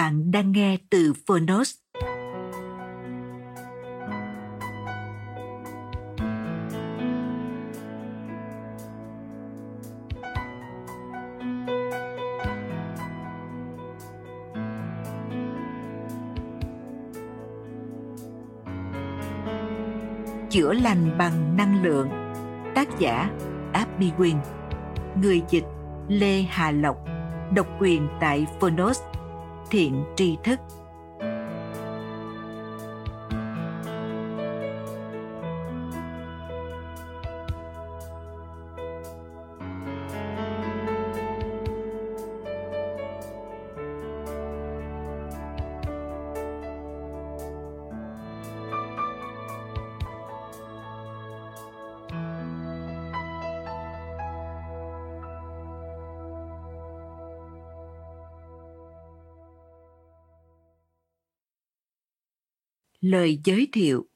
[0.00, 1.74] Bạn đang nghe từ Phonos.
[20.50, 22.08] Chữa lành bằng năng lượng.
[22.74, 23.30] Tác giả,
[23.72, 24.36] Abby Win
[25.22, 25.64] Người dịch,
[26.08, 26.96] Lê Hà Lộc.
[27.54, 29.00] Độc quyền tại Phonos
[29.70, 30.79] thiện tri thức.
[63.00, 64.06] Lời giới thiệu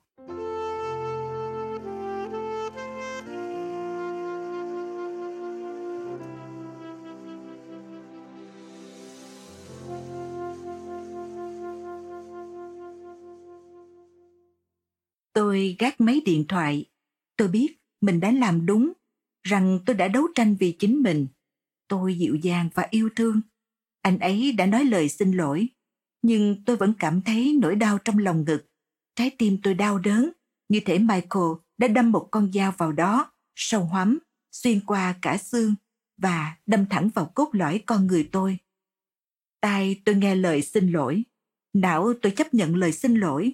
[15.32, 16.84] Tôi gác máy điện thoại.
[17.36, 18.92] Tôi biết mình đã làm đúng,
[19.42, 21.26] rằng tôi đã đấu tranh vì chính mình.
[21.88, 23.40] Tôi dịu dàng và yêu thương.
[24.02, 25.68] Anh ấy đã nói lời xin lỗi,
[26.22, 28.66] nhưng tôi vẫn cảm thấy nỗi đau trong lòng ngực
[29.16, 30.32] Trái tim tôi đau đớn,
[30.68, 34.18] như thể Michael đã đâm một con dao vào đó, sâu hoắm,
[34.52, 35.74] xuyên qua cả xương
[36.16, 38.58] và đâm thẳng vào cốt lõi con người tôi.
[39.60, 41.22] Tai tôi nghe lời xin lỗi,
[41.72, 43.52] não tôi chấp nhận lời xin lỗi,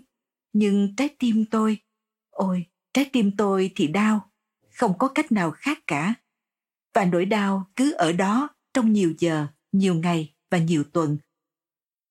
[0.53, 1.78] nhưng trái tim tôi,
[2.31, 4.31] ôi, trái tim tôi thì đau,
[4.71, 6.15] không có cách nào khác cả.
[6.94, 11.19] Và nỗi đau cứ ở đó trong nhiều giờ, nhiều ngày và nhiều tuần.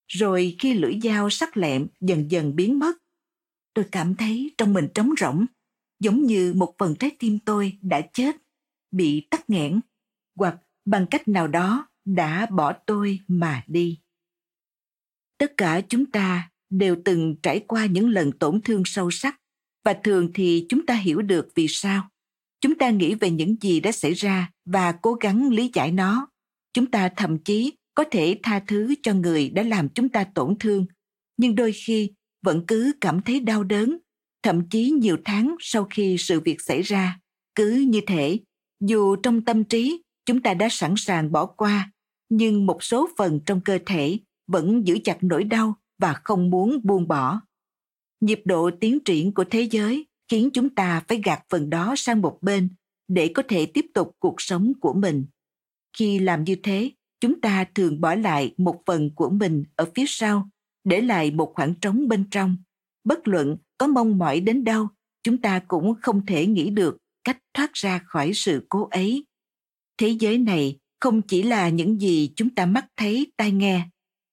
[0.08, 2.98] Rồi khi lưỡi dao sắc lẹm dần dần biến mất,
[3.74, 5.46] tôi cảm thấy trong mình trống rỗng,
[6.00, 8.36] giống như một phần trái tim tôi đã chết,
[8.92, 9.80] bị tắc nghẽn,
[10.36, 14.00] hoặc bằng cách nào đó đã bỏ tôi mà đi.
[15.38, 19.42] Tất cả chúng ta đều từng trải qua những lần tổn thương sâu sắc
[19.86, 22.10] và thường thì chúng ta hiểu được vì sao.
[22.62, 26.28] Chúng ta nghĩ về những gì đã xảy ra và cố gắng lý giải nó.
[26.74, 30.56] Chúng ta thậm chí có thể tha thứ cho người đã làm chúng ta tổn
[30.60, 30.86] thương,
[31.38, 32.12] nhưng đôi khi
[32.42, 33.98] vẫn cứ cảm thấy đau đớn,
[34.44, 37.20] thậm chí nhiều tháng sau khi sự việc xảy ra.
[37.56, 38.40] Cứ như thể,
[38.80, 41.92] dù trong tâm trí chúng ta đã sẵn sàng bỏ qua,
[42.30, 44.18] nhưng một số phần trong cơ thể
[44.48, 47.42] vẫn giữ chặt nỗi đau và không muốn buông bỏ.
[48.22, 52.22] Nhịp độ tiến triển của thế giới khiến chúng ta phải gạt phần đó sang
[52.22, 52.70] một bên
[53.08, 55.26] để có thể tiếp tục cuộc sống của mình.
[55.98, 60.06] Khi làm như thế, chúng ta thường bỏ lại một phần của mình ở phía
[60.08, 60.50] sau
[60.90, 62.58] để lại một khoảng trống bên trong.
[63.04, 64.88] Bất luận có mong mỏi đến đâu,
[65.24, 69.26] chúng ta cũng không thể nghĩ được cách thoát ra khỏi sự cố ấy.
[69.98, 73.88] Thế giới này không chỉ là những gì chúng ta mắt thấy tai nghe.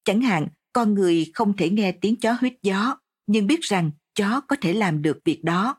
[0.05, 4.41] Chẳng hạn, con người không thể nghe tiếng chó huyết gió, nhưng biết rằng chó
[4.41, 5.79] có thể làm được việc đó.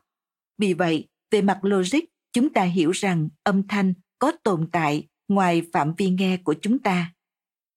[0.58, 2.00] Vì vậy, về mặt logic,
[2.32, 6.78] chúng ta hiểu rằng âm thanh có tồn tại ngoài phạm vi nghe của chúng
[6.78, 7.14] ta.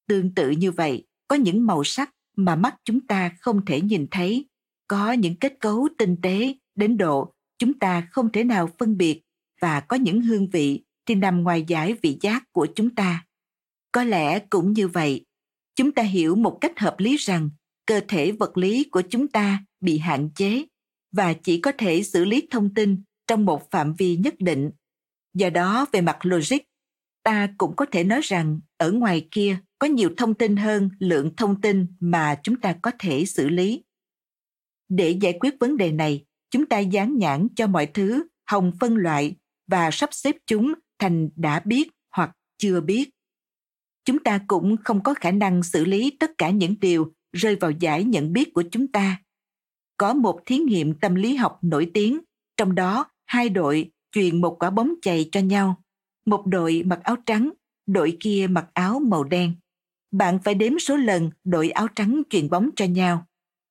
[0.08, 4.08] Tương tự như vậy, có những màu sắc mà mắt chúng ta không thể nhìn
[4.12, 4.46] thấy.
[4.88, 9.22] Có những kết cấu tinh tế đến độ chúng ta không thể nào phân biệt
[9.62, 13.26] và có những hương vị thì nằm ngoài giải vị giác của chúng ta.
[13.92, 15.26] Có lẽ cũng như vậy,
[15.76, 17.50] chúng ta hiểu một cách hợp lý rằng
[17.86, 20.66] cơ thể vật lý của chúng ta bị hạn chế
[21.12, 24.72] và chỉ có thể xử lý thông tin trong một phạm vi nhất định.
[25.34, 26.58] Do đó, về mặt logic,
[27.24, 31.36] ta cũng có thể nói rằng ở ngoài kia có nhiều thông tin hơn, lượng
[31.38, 33.84] thông tin mà chúng ta có thể xử lý.
[34.90, 38.96] Để giải quyết vấn đề này, chúng ta dán nhãn cho mọi thứ, hồng phân
[38.96, 39.36] loại
[39.68, 43.10] và sắp xếp chúng thành đã biết hoặc chưa biết.
[44.06, 47.72] Chúng ta cũng không có khả năng xử lý tất cả những điều rơi vào
[47.72, 49.22] giải nhận biết của chúng ta.
[49.98, 52.20] Có một thí nghiệm tâm lý học nổi tiếng,
[52.58, 55.84] trong đó hai đội truyền một quả bóng chày cho nhau.
[56.26, 57.50] Một đội mặc áo trắng,
[57.86, 59.61] đội kia mặc áo màu đen
[60.12, 63.26] bạn phải đếm số lần đội áo trắng truyền bóng cho nhau.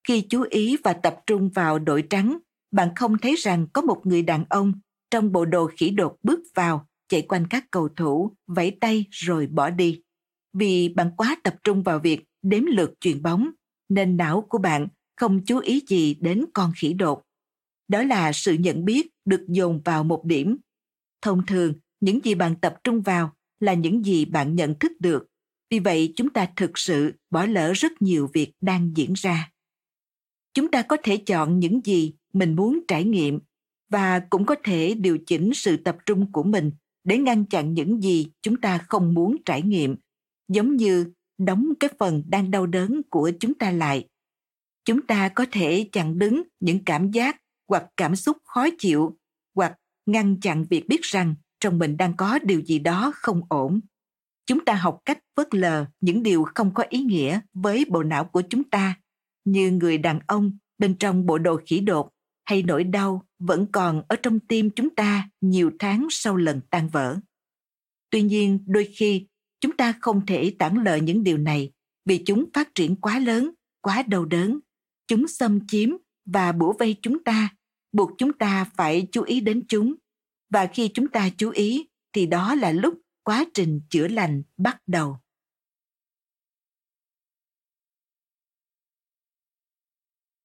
[0.08, 2.38] Khi chú ý và tập trung vào đội trắng,
[2.70, 4.72] bạn không thấy rằng có một người đàn ông
[5.10, 9.46] trong bộ đồ khỉ đột bước vào, chạy quanh các cầu thủ, vẫy tay rồi
[9.46, 10.02] bỏ đi.
[10.52, 13.50] Vì bạn quá tập trung vào việc đếm lượt chuyền bóng,
[13.88, 17.22] nên não của bạn không chú ý gì đến con khỉ đột.
[17.88, 20.56] Đó là sự nhận biết được dồn vào một điểm.
[21.22, 25.29] Thông thường, những gì bạn tập trung vào là những gì bạn nhận thức được
[25.70, 29.50] vì vậy, chúng ta thực sự bỏ lỡ rất nhiều việc đang diễn ra.
[30.54, 33.40] Chúng ta có thể chọn những gì mình muốn trải nghiệm
[33.88, 36.70] và cũng có thể điều chỉnh sự tập trung của mình
[37.04, 39.96] để ngăn chặn những gì chúng ta không muốn trải nghiệm,
[40.48, 44.08] giống như đóng cái phần đang đau đớn của chúng ta lại.
[44.84, 49.18] Chúng ta có thể chặn đứng những cảm giác hoặc cảm xúc khó chịu
[49.54, 49.76] hoặc
[50.06, 53.80] ngăn chặn việc biết rằng trong mình đang có điều gì đó không ổn
[54.50, 58.24] chúng ta học cách vớt lờ những điều không có ý nghĩa với bộ não
[58.24, 58.94] của chúng ta,
[59.44, 62.10] như người đàn ông bên trong bộ đồ khỉ đột
[62.44, 66.88] hay nỗi đau vẫn còn ở trong tim chúng ta nhiều tháng sau lần tan
[66.88, 67.18] vỡ.
[68.10, 69.26] Tuy nhiên, đôi khi
[69.60, 71.72] chúng ta không thể tản lờ những điều này
[72.04, 73.50] vì chúng phát triển quá lớn,
[73.80, 74.58] quá đau đớn.
[75.08, 75.90] Chúng xâm chiếm
[76.26, 77.48] và bủa vây chúng ta,
[77.92, 79.94] buộc chúng ta phải chú ý đến chúng.
[80.52, 84.82] Và khi chúng ta chú ý, thì đó là lúc quá trình chữa lành bắt
[84.86, 85.18] đầu.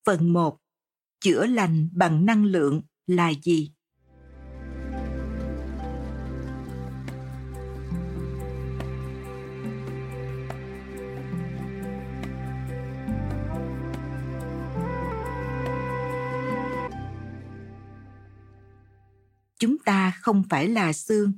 [0.06, 0.60] Phần 1
[1.20, 3.72] chữa lành bằng năng lượng là gì?
[19.60, 21.34] Chúng ta không phải là xương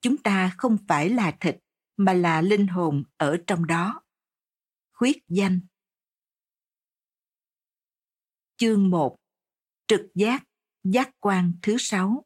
[0.00, 1.56] chúng ta không phải là thịt,
[1.96, 4.00] mà là linh hồn ở trong đó.
[4.92, 5.60] Khuyết danh.
[8.56, 9.16] Chương 1
[9.86, 10.44] trực giác
[10.84, 12.24] giác quan thứ sáu.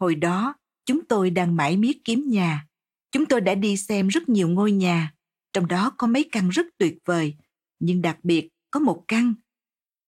[0.00, 0.54] Hồi đó,
[0.84, 2.66] chúng tôi đang mãi miết kiếm nhà
[3.12, 5.14] chúng tôi đã đi xem rất nhiều ngôi nhà,
[5.52, 7.34] trong đó có mấy căn rất tuyệt vời,
[7.78, 9.34] nhưng đặc biệt có một căn.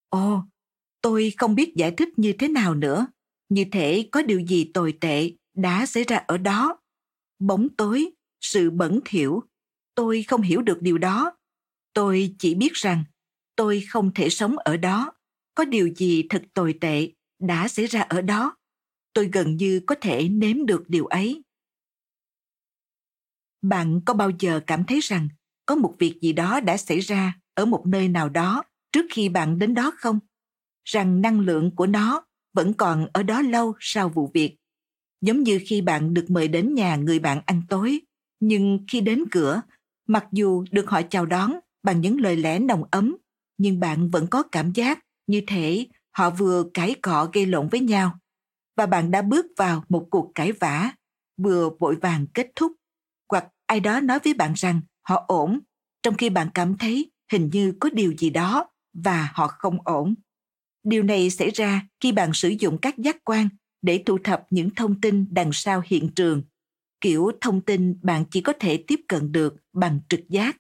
[0.09, 0.43] Ồ,
[1.03, 3.06] tôi không biết giải thích như thế nào nữa.
[3.49, 6.79] Như thể có điều gì tồi tệ đã xảy ra ở đó.
[7.39, 8.11] Bóng tối,
[8.41, 9.43] sự bẩn thỉu.
[9.95, 11.32] Tôi không hiểu được điều đó.
[11.93, 13.05] Tôi chỉ biết rằng
[13.56, 15.13] tôi không thể sống ở đó.
[15.55, 17.08] Có điều gì thật tồi tệ
[17.39, 18.56] đã xảy ra ở đó?
[19.13, 21.43] Tôi gần như có thể nếm được điều ấy
[23.65, 25.29] bạn có bao giờ cảm thấy rằng
[25.67, 29.29] có một việc gì đó đã xảy ra ở một nơi nào đó trước khi
[29.29, 30.19] bạn đến đó không?
[30.85, 34.56] Rằng năng lượng của nó vẫn còn ở đó lâu sau vụ việc.
[35.21, 38.01] Giống như khi bạn được mời đến nhà người bạn ăn tối,
[38.41, 39.63] nhưng khi đến cửa,
[40.06, 41.53] mặc dù được họ chào đón
[41.83, 43.17] bằng những lời lẽ nồng ấm,
[43.59, 47.81] nhưng bạn vẫn có cảm giác như thể họ vừa cãi cọ gây lộn với
[47.81, 48.19] nhau,
[48.77, 50.91] và bạn đã bước vào một cuộc cãi vã,
[51.37, 52.73] vừa vội vàng kết thúc
[53.74, 55.60] ai đó nói với bạn rằng họ ổn,
[56.02, 60.14] trong khi bạn cảm thấy hình như có điều gì đó và họ không ổn.
[60.84, 63.48] Điều này xảy ra khi bạn sử dụng các giác quan
[63.82, 66.43] để thu thập những thông tin đằng sau hiện trường.
[67.00, 70.56] Kiểu thông tin bạn chỉ có thể tiếp cận được bằng trực giác.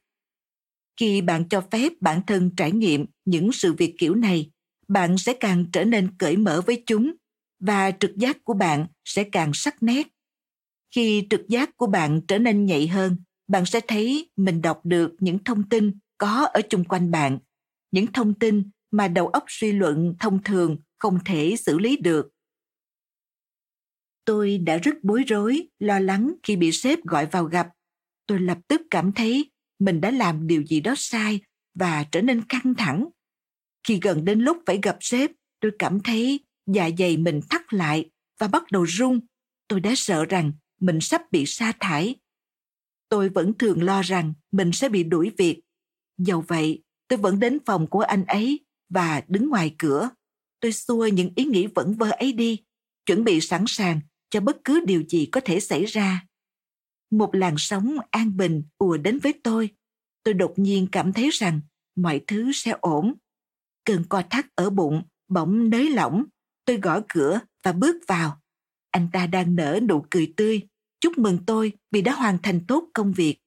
[1.00, 4.50] Khi bạn cho phép bản thân trải nghiệm những sự việc kiểu này,
[4.88, 7.14] bạn sẽ càng trở nên cởi mở với chúng
[7.60, 10.13] và trực giác của bạn sẽ càng sắc nét
[10.94, 13.16] khi trực giác của bạn trở nên nhạy hơn
[13.48, 17.38] bạn sẽ thấy mình đọc được những thông tin có ở chung quanh bạn.
[17.90, 22.30] Những thông tin mà đầu óc suy luận thông thường không thể xử lý được.
[24.24, 27.68] Tôi đã rất bối rối lo lắng khi bị sếp gọi vào gặp.
[28.26, 31.40] Tôi lập tức cảm thấy mình đã làm điều gì đó sai
[31.74, 33.08] và trở nên căng thẳng.
[33.88, 38.10] Khi gần đến lúc phải gặp sếp, tôi cảm thấy dạ dày mình thắt lại
[38.40, 39.20] và bắt đầu run.
[39.68, 40.52] Tôi đã sợ rằng
[40.84, 42.14] mình sắp bị sa thải.
[43.08, 45.60] Tôi vẫn thường lo rằng mình sẽ bị đuổi việc.
[46.18, 50.10] Dầu vậy, tôi vẫn đến phòng của anh ấy và đứng ngoài cửa.
[50.60, 52.58] Tôi xua những ý nghĩ vẩn vơ ấy đi,
[53.06, 54.00] chuẩn bị sẵn sàng
[54.30, 56.26] cho bất cứ điều gì có thể xảy ra.
[57.10, 59.70] Một làn sóng an bình ùa đến với tôi.
[60.22, 61.60] Tôi đột nhiên cảm thấy rằng
[61.96, 63.14] mọi thứ sẽ ổn.
[63.84, 66.24] Cơn co thắt ở bụng bỗng nới lỏng.
[66.64, 68.40] Tôi gõ cửa và bước vào.
[68.90, 70.62] Anh ta đang nở nụ cười tươi,
[71.04, 73.38] chúc mừng tôi vì đã hoàn thành tốt công việc.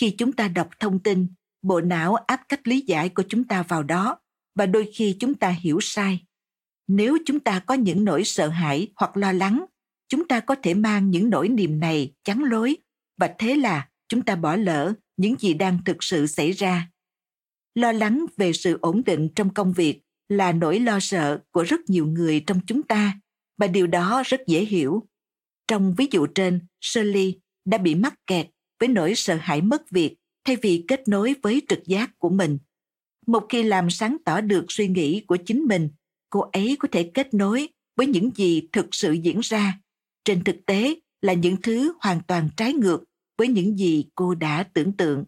[0.00, 1.26] Khi chúng ta đọc thông tin,
[1.62, 4.18] bộ não áp cách lý giải của chúng ta vào đó
[4.54, 6.24] và đôi khi chúng ta hiểu sai.
[6.86, 9.64] Nếu chúng ta có những nỗi sợ hãi hoặc lo lắng,
[10.08, 12.76] chúng ta có thể mang những nỗi niềm này chắn lối
[13.16, 16.90] và thế là chúng ta bỏ lỡ những gì đang thực sự xảy ra.
[17.74, 21.80] Lo lắng về sự ổn định trong công việc là nỗi lo sợ của rất
[21.88, 23.20] nhiều người trong chúng ta
[23.58, 25.08] và điều đó rất dễ hiểu.
[25.68, 28.46] Trong ví dụ trên, Shirley đã bị mắc kẹt
[28.80, 32.58] với nỗi sợ hãi mất việc thay vì kết nối với trực giác của mình.
[33.26, 35.88] Một khi làm sáng tỏ được suy nghĩ của chính mình,
[36.30, 39.80] cô ấy có thể kết nối với những gì thực sự diễn ra.
[40.24, 43.04] Trên thực tế là những thứ hoàn toàn trái ngược
[43.38, 45.24] với những gì cô đã tưởng tượng.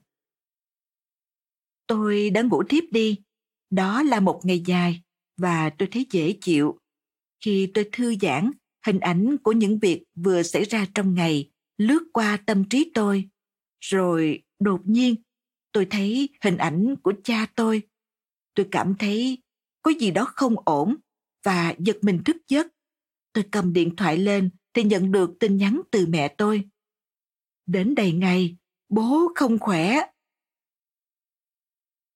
[1.87, 3.16] Tôi đã ngủ thiếp đi.
[3.71, 5.02] Đó là một ngày dài
[5.37, 6.78] và tôi thấy dễ chịu.
[7.45, 8.50] Khi tôi thư giãn,
[8.87, 13.28] hình ảnh của những việc vừa xảy ra trong ngày lướt qua tâm trí tôi.
[13.81, 15.14] Rồi đột nhiên,
[15.73, 17.83] tôi thấy hình ảnh của cha tôi.
[18.55, 19.43] Tôi cảm thấy
[19.83, 20.97] có gì đó không ổn
[21.45, 22.66] và giật mình thức giấc.
[23.33, 26.62] Tôi cầm điện thoại lên thì nhận được tin nhắn từ mẹ tôi.
[27.66, 28.57] Đến đầy ngày,
[28.88, 30.00] bố không khỏe.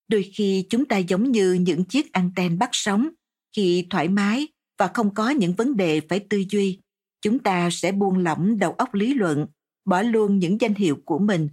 [0.09, 3.09] Đôi khi chúng ta giống như những chiếc anten bắt sóng.
[3.57, 4.49] Khi thoải mái
[4.81, 6.81] và không có những vấn đề phải tư duy,
[7.23, 9.47] chúng ta sẽ buông lỏng đầu óc lý luận,
[9.85, 11.49] bỏ luôn những danh hiệu của mình.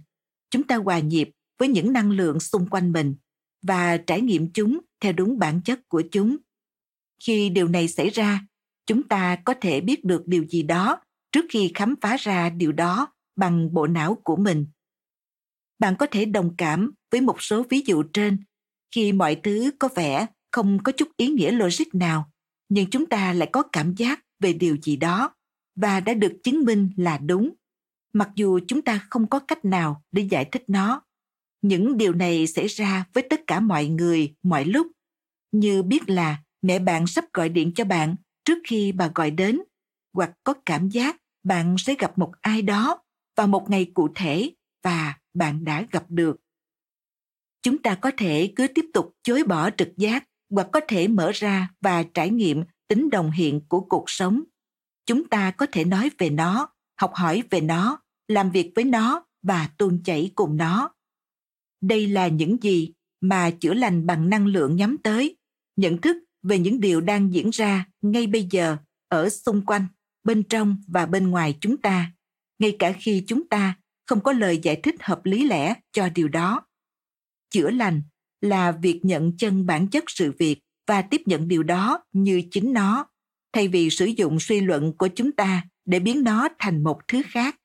[0.50, 3.14] Chúng ta hòa nhịp với những năng lượng xung quanh mình
[3.62, 6.36] và trải nghiệm chúng theo đúng bản chất của chúng.
[7.24, 8.40] Khi điều này xảy ra,
[8.86, 11.00] chúng ta có thể biết được điều gì đó
[11.32, 14.66] trước khi khám phá ra điều đó bằng bộ não của mình.
[15.78, 18.44] Bạn có thể đồng cảm với một số ví dụ trên
[18.94, 22.30] khi mọi thứ có vẻ không có chút ý nghĩa logic nào,
[22.68, 25.34] nhưng chúng ta lại có cảm giác về điều gì đó
[25.76, 27.54] và đã được chứng minh là đúng,
[28.12, 31.02] mặc dù chúng ta không có cách nào để giải thích nó.
[31.62, 34.86] Những điều này xảy ra với tất cả mọi người, mọi lúc.
[35.52, 39.60] Như biết là mẹ bạn sắp gọi điện cho bạn trước khi bà gọi đến,
[40.12, 43.02] hoặc có cảm giác bạn sẽ gặp một ai đó
[43.36, 44.50] vào một ngày cụ thể
[44.82, 46.40] và bạn đã gặp được
[47.62, 51.30] chúng ta có thể cứ tiếp tục chối bỏ trực giác hoặc có thể mở
[51.34, 54.42] ra và trải nghiệm tính đồng hiện của cuộc sống.
[55.06, 56.68] Chúng ta có thể nói về nó,
[57.00, 60.90] học hỏi về nó, làm việc với nó và tuôn chảy cùng nó.
[61.80, 65.36] Đây là những gì mà chữa lành bằng năng lượng nhắm tới,
[65.76, 68.76] nhận thức về những điều đang diễn ra ngay bây giờ
[69.08, 69.86] ở xung quanh,
[70.24, 72.12] bên trong và bên ngoài chúng ta,
[72.58, 73.74] ngay cả khi chúng ta
[74.06, 76.66] không có lời giải thích hợp lý lẽ cho điều đó.
[77.50, 78.02] Chữa lành
[78.40, 82.72] là việc nhận chân bản chất sự việc và tiếp nhận điều đó như chính
[82.72, 83.06] nó,
[83.52, 87.22] thay vì sử dụng suy luận của chúng ta để biến nó thành một thứ
[87.26, 87.56] khác.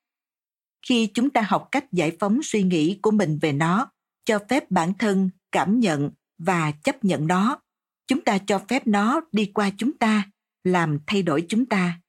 [0.87, 3.91] Khi chúng ta học cách giải phóng suy nghĩ của mình về nó,
[4.25, 7.59] cho phép bản thân cảm nhận và chấp nhận nó,
[8.07, 10.23] chúng ta cho phép nó đi qua chúng ta,
[10.63, 11.99] làm thay đổi chúng ta.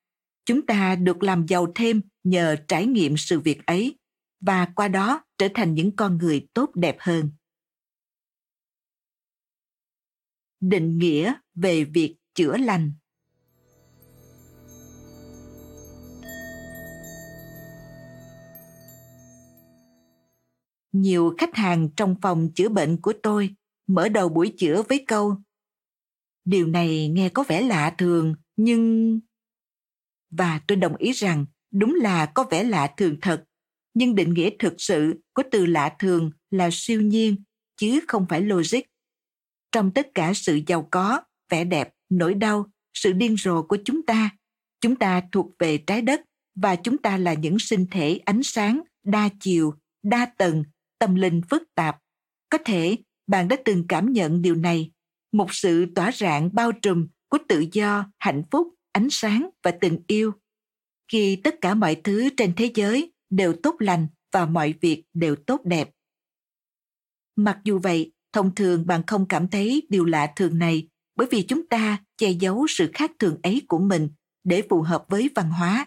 [0.45, 3.99] Chúng ta được làm giàu thêm nhờ trải nghiệm sự việc ấy
[4.41, 7.31] và qua đó trở thành những con người tốt đẹp hơn.
[10.69, 12.93] Định nghĩa về việc chữa lành.
[20.93, 23.55] Nhiều khách hàng trong phòng chữa bệnh của tôi
[23.87, 25.37] mở đầu buổi chữa với câu,
[26.45, 29.21] điều này nghe có vẻ lạ thường, nhưng
[30.31, 33.45] và tôi đồng ý rằng đúng là có vẻ lạ thường thật,
[33.95, 37.37] nhưng định nghĩa thực sự của từ lạ thường là siêu nhiên,
[37.77, 38.94] chứ không phải logic
[39.75, 44.07] trong tất cả sự giàu có, vẻ đẹp, nỗi đau, sự điên rồ của chúng
[44.07, 44.31] ta.
[44.81, 46.21] Chúng ta thuộc về trái đất
[46.55, 50.65] và chúng ta là những sinh thể ánh sáng, đa chiều, đa tầng,
[50.99, 51.99] tâm linh phức tạp.
[52.51, 54.91] Có thể bạn đã từng cảm nhận điều này.
[55.33, 59.99] Một sự tỏa rạng bao trùm của tự do, hạnh phúc, ánh sáng và tình
[60.07, 60.33] yêu.
[61.13, 65.37] Khi tất cả mọi thứ trên thế giới đều tốt lành và mọi việc đều
[65.37, 65.91] tốt đẹp.
[67.37, 71.43] Mặc dù vậy Thông thường bạn không cảm thấy điều lạ thường này bởi vì
[71.43, 74.09] chúng ta che giấu sự khác thường ấy của mình
[74.45, 75.87] để phù hợp với văn hóa.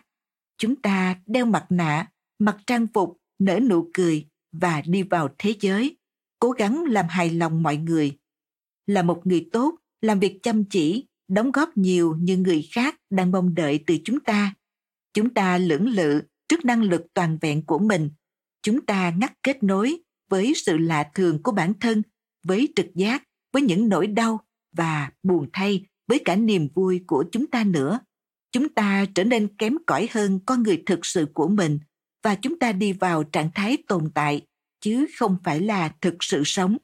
[0.58, 2.08] Chúng ta đeo mặt nạ,
[2.40, 5.98] mặc trang phục, nở nụ cười và đi vào thế giới,
[6.40, 8.18] cố gắng làm hài lòng mọi người.
[8.88, 13.32] Là một người tốt, làm việc chăm chỉ, đóng góp nhiều như người khác đang
[13.32, 14.54] mong đợi từ chúng ta.
[15.14, 18.10] Chúng ta lưỡng lự trước năng lực toàn vẹn của mình.
[18.62, 19.98] Chúng ta ngắt kết nối
[20.30, 22.02] với sự lạ thường của bản thân,
[22.48, 23.24] với trực giác,
[23.54, 24.40] với những nỗi đau
[24.72, 28.00] và buồn thay với cả niềm vui của chúng ta nữa.
[28.52, 31.80] Chúng ta trở nên kém cỏi hơn con người thực sự của mình
[32.24, 34.42] và chúng ta đi vào trạng thái tồn tại
[34.82, 36.78] chứ không phải là thực sự sống.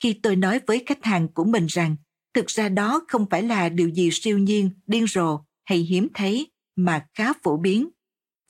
[0.00, 1.96] Khi tôi nói với khách hàng của mình rằng
[2.34, 6.50] thực ra đó không phải là điều gì siêu nhiên, điên rồ hay hiếm thấy
[6.76, 7.88] mà khá phổ biến.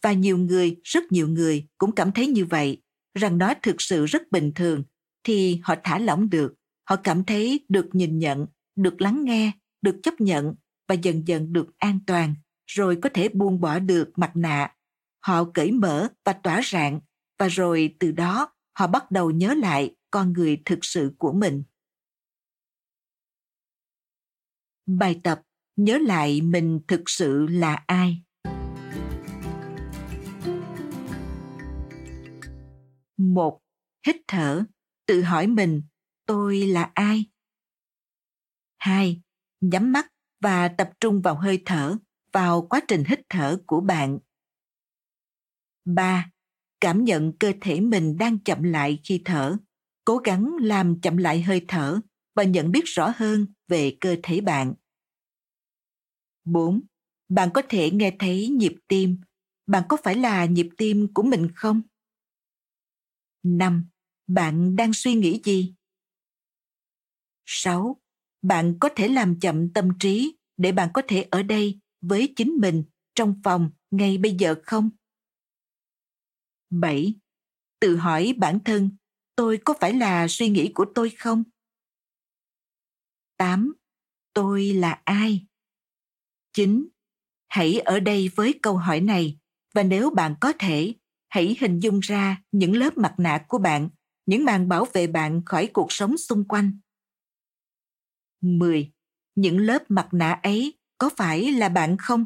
[0.02, 2.82] Và nhiều người, rất nhiều người cũng cảm thấy như vậy,
[3.14, 4.84] rằng nó thực sự rất bình thường,
[5.24, 6.54] thì họ thả lỏng được,
[6.88, 9.52] họ cảm thấy được nhìn nhận, được lắng nghe,
[9.82, 10.54] được chấp nhận
[10.88, 12.34] và dần dần được an toàn,
[12.66, 14.74] rồi có thể buông bỏ được mặt nạ.
[15.20, 17.00] Họ cởi mở và tỏa rạng,
[17.38, 21.62] và rồi từ đó họ bắt đầu nhớ lại con người thực sự của mình.
[24.86, 25.42] Bài tập
[25.76, 28.22] nhớ lại mình thực sự là ai.
[33.16, 33.60] Một,
[34.06, 34.64] hít thở,
[35.06, 35.82] tự hỏi mình,
[36.26, 37.24] tôi là ai?
[38.78, 39.20] Hai,
[39.60, 40.06] nhắm mắt
[40.40, 41.96] và tập trung vào hơi thở,
[42.32, 44.18] vào quá trình hít thở của bạn.
[45.84, 46.30] Ba,
[46.80, 49.56] cảm nhận cơ thể mình đang chậm lại khi thở,
[50.04, 52.00] cố gắng làm chậm lại hơi thở
[52.36, 54.74] và nhận biết rõ hơn về cơ thể bạn.
[56.44, 56.80] 4.
[57.28, 59.16] Bạn có thể nghe thấy nhịp tim.
[59.66, 61.82] Bạn có phải là nhịp tim của mình không?
[63.44, 63.91] 5.
[64.26, 65.74] Bạn đang suy nghĩ gì?
[67.46, 68.00] 6.
[68.42, 72.52] Bạn có thể làm chậm tâm trí để bạn có thể ở đây với chính
[72.52, 74.90] mình trong phòng ngay bây giờ không?
[76.70, 77.14] 7.
[77.80, 78.90] Tự hỏi bản thân,
[79.36, 81.44] tôi có phải là suy nghĩ của tôi không?
[83.36, 83.72] 8.
[84.34, 85.46] Tôi là ai?
[86.52, 86.88] 9.
[87.48, 89.38] Hãy ở đây với câu hỏi này
[89.74, 90.94] và nếu bạn có thể,
[91.28, 93.88] hãy hình dung ra những lớp mặt nạ của bạn,
[94.26, 96.78] những màn bảo vệ bạn khỏi cuộc sống xung quanh.
[98.40, 98.92] 10.
[99.34, 102.24] Những lớp mặt nạ ấy có phải là bạn không?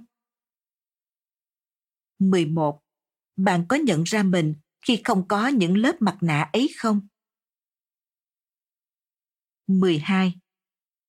[2.18, 2.82] 11.
[3.36, 4.54] Bạn có nhận ra mình
[4.86, 7.08] khi không có những lớp mặt nạ ấy không?
[9.66, 10.34] 12.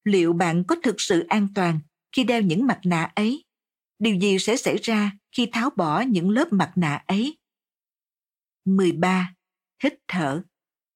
[0.04, 1.80] Liệu bạn có thực sự an toàn
[2.12, 3.44] khi đeo những mặt nạ ấy
[4.00, 7.38] điều gì sẽ xảy ra khi tháo bỏ những lớp mặt nạ ấy
[8.66, 9.34] 13.
[9.84, 10.44] Hít thở.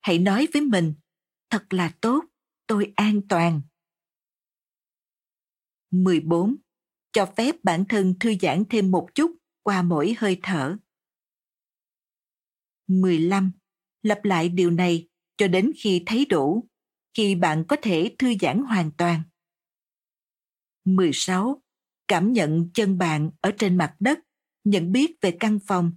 [0.02, 0.94] Hãy nói với mình,
[1.50, 2.26] thật là tốt,
[2.68, 3.62] tôi an toàn.
[5.92, 6.56] 14.
[7.12, 9.32] Cho phép bản thân thư giãn thêm một chút
[9.64, 10.78] qua mỗi hơi thở.
[12.88, 13.52] 15.
[14.04, 16.68] Lặp lại điều này cho đến khi thấy đủ,
[17.14, 19.22] khi bạn có thể thư giãn hoàn toàn.
[20.86, 21.64] 16.
[22.08, 24.20] Cảm nhận chân bạn ở trên mặt đất,
[24.64, 25.92] nhận biết về căn phòng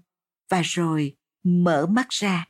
[0.49, 2.47] và rồi mở mắt ra.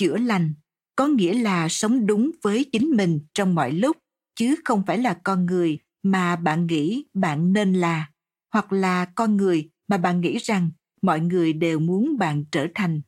[0.00, 0.54] Chữa lành,
[0.96, 3.96] có nghĩa là sống đúng với chính mình trong mọi lúc,
[4.36, 8.10] chứ không phải là con người mà bạn nghĩ bạn nên là,
[8.52, 10.70] hoặc là con người mà bạn nghĩ rằng
[11.02, 13.00] mọi người đều muốn bạn trở thành.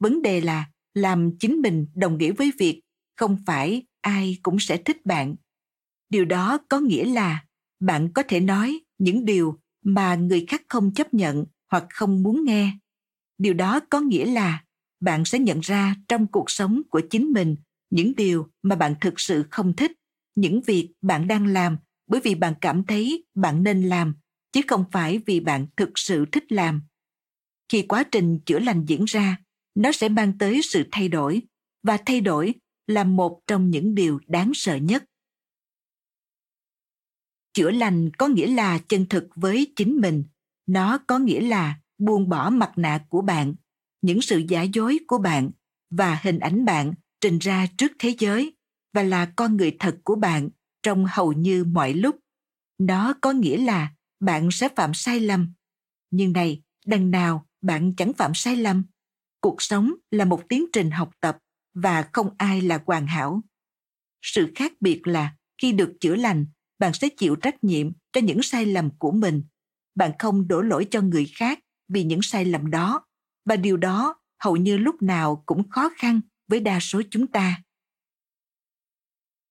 [0.00, 2.82] Vấn đề là làm chính mình đồng nghĩa với việc
[3.16, 5.36] không phải ai cũng sẽ thích bạn.
[6.10, 7.44] Điều đó có nghĩa là
[7.80, 12.44] bạn có thể nói những điều mà người khác không chấp nhận hoặc không muốn
[12.44, 12.72] nghe.
[13.38, 14.64] Điều đó có nghĩa là
[15.06, 17.56] bạn sẽ nhận ra trong cuộc sống của chính mình
[17.90, 19.92] những điều mà bạn thực sự không thích,
[20.34, 24.14] những việc bạn đang làm bởi vì bạn cảm thấy bạn nên làm,
[24.52, 26.82] chứ không phải vì bạn thực sự thích làm.
[27.68, 29.36] Khi quá trình chữa lành diễn ra,
[29.74, 31.42] nó sẽ mang tới sự thay đổi,
[31.82, 32.54] và thay đổi
[32.86, 35.04] là một trong những điều đáng sợ nhất.
[37.54, 40.24] Chữa lành có nghĩa là chân thực với chính mình,
[40.66, 43.54] nó có nghĩa là buông bỏ mặt nạ của bạn
[44.02, 45.50] những sự giả dối của bạn
[45.90, 48.56] và hình ảnh bạn trình ra trước thế giới
[48.92, 50.48] và là con người thật của bạn
[50.82, 52.16] trong hầu như mọi lúc.
[52.78, 55.52] Nó có nghĩa là bạn sẽ phạm sai lầm.
[56.10, 58.84] Nhưng này, đằng nào bạn chẳng phạm sai lầm.
[59.40, 61.38] Cuộc sống là một tiến trình học tập
[61.74, 63.42] và không ai là hoàn hảo.
[64.22, 66.46] Sự khác biệt là khi được chữa lành,
[66.78, 69.42] bạn sẽ chịu trách nhiệm cho những sai lầm của mình.
[69.94, 73.05] Bạn không đổ lỗi cho người khác vì những sai lầm đó
[73.46, 77.62] và điều đó hầu như lúc nào cũng khó khăn với đa số chúng ta.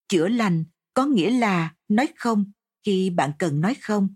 [0.08, 2.52] Chữa lành có nghĩa là nói không
[2.86, 4.08] khi bạn cần nói không.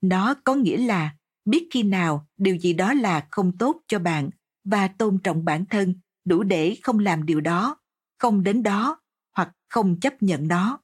[0.00, 4.30] Nó có nghĩa là biết khi nào điều gì đó là không tốt cho bạn
[4.64, 7.76] và tôn trọng bản thân đủ để không làm điều đó,
[8.18, 9.00] không đến đó
[9.36, 10.80] hoặc không chấp nhận nó.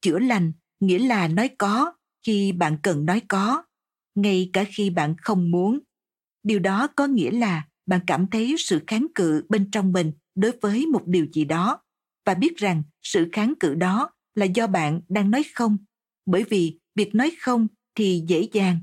[0.00, 1.92] Chữa lành nghĩa là nói có
[2.26, 3.62] khi bạn cần nói có,
[4.14, 5.78] ngay cả khi bạn không muốn
[6.48, 10.52] điều đó có nghĩa là bạn cảm thấy sự kháng cự bên trong mình đối
[10.60, 11.82] với một điều gì đó.
[12.26, 15.76] Và biết rằng sự kháng cự đó là do bạn đang nói không.
[16.26, 18.80] Bởi vì việc nói không thì dễ dàng,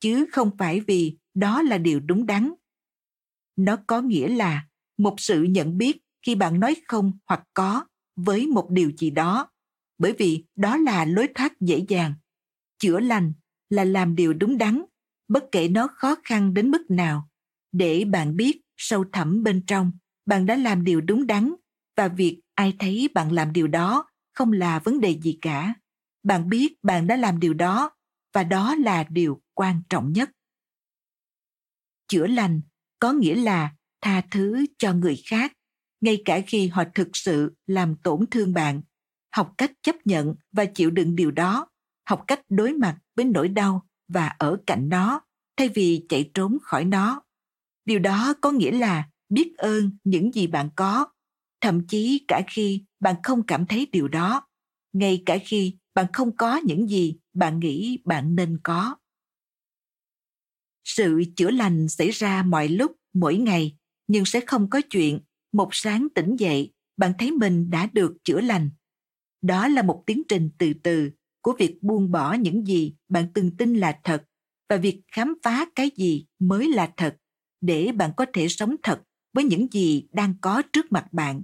[0.00, 2.52] chứ không phải vì đó là điều đúng đắn.
[3.56, 4.66] Nó có nghĩa là
[4.98, 9.50] một sự nhận biết khi bạn nói không hoặc có với một điều gì đó.
[9.98, 12.14] Bởi vì đó là lối thoát dễ dàng.
[12.78, 13.32] Chữa lành
[13.70, 14.82] là làm điều đúng đắn
[15.28, 17.28] bất kể nó khó khăn đến mức nào,
[17.72, 19.92] để bạn biết sâu thẳm bên trong,
[20.26, 21.54] bạn đã làm điều đúng đắn,
[21.96, 25.74] và việc ai thấy bạn làm điều đó không là vấn đề gì cả.
[26.22, 27.90] Bạn biết bạn đã làm điều đó,
[28.32, 30.30] và đó là điều quan trọng nhất.
[32.08, 32.60] Chữa lành
[32.98, 35.52] có nghĩa là tha thứ cho người khác,
[36.00, 38.82] ngay cả khi họ thực sự làm tổn thương bạn.
[39.36, 41.68] Học cách chấp nhận và chịu đựng điều đó,
[42.08, 45.20] học cách đối mặt với nỗi đau và ở cạnh nó,
[45.56, 47.22] thay vì chạy trốn khỏi nó.
[47.84, 51.06] Điều đó có nghĩa là biết ơn những gì bạn có.
[51.60, 54.46] Thậm chí cả khi bạn không cảm thấy điều đó,
[54.92, 58.96] ngay cả khi bạn không có những gì bạn nghĩ bạn nên có.
[60.84, 65.20] Sự chữa lành xảy ra mọi lúc, mỗi ngày, nhưng sẽ không có chuyện
[65.52, 68.70] một sáng tỉnh dậy, bạn thấy mình đã được chữa lành.
[69.42, 71.10] Đó là một tiến trình từ từ
[71.40, 74.24] của việc buông bỏ những gì bạn từng tin là thật
[74.68, 77.16] và việc khám phá cái gì mới là thật
[77.60, 79.02] để bạn có thể sống thật
[79.34, 81.42] với những gì đang có trước mặt bạn.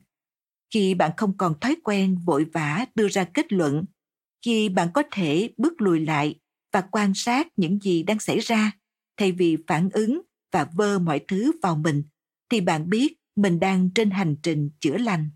[0.75, 3.85] Khi bạn không còn thói quen vội vã đưa ra kết luận,
[4.45, 6.41] khi bạn có thể bước lùi lại
[6.73, 8.73] và quan sát những gì đang xảy ra
[9.17, 10.21] thay vì phản ứng
[10.53, 12.03] và vơ mọi thứ vào mình,
[12.51, 15.31] thì bạn biết mình đang trên hành trình chữa lành.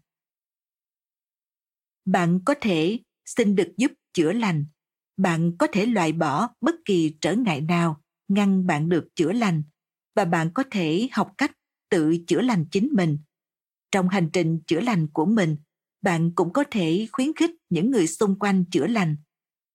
[2.04, 4.66] Bạn có thể xin được giúp chữa lành.
[5.16, 9.62] Bạn có thể loại bỏ bất kỳ trở ngại nào ngăn bạn được chữa lành,
[10.16, 11.52] và bạn có thể học cách
[11.90, 13.18] tự chữa lành chính mình.
[13.90, 15.56] Trong hành trình chữa lành của mình,
[16.02, 19.16] bạn cũng có thể khuyến khích những người xung quanh chữa lành.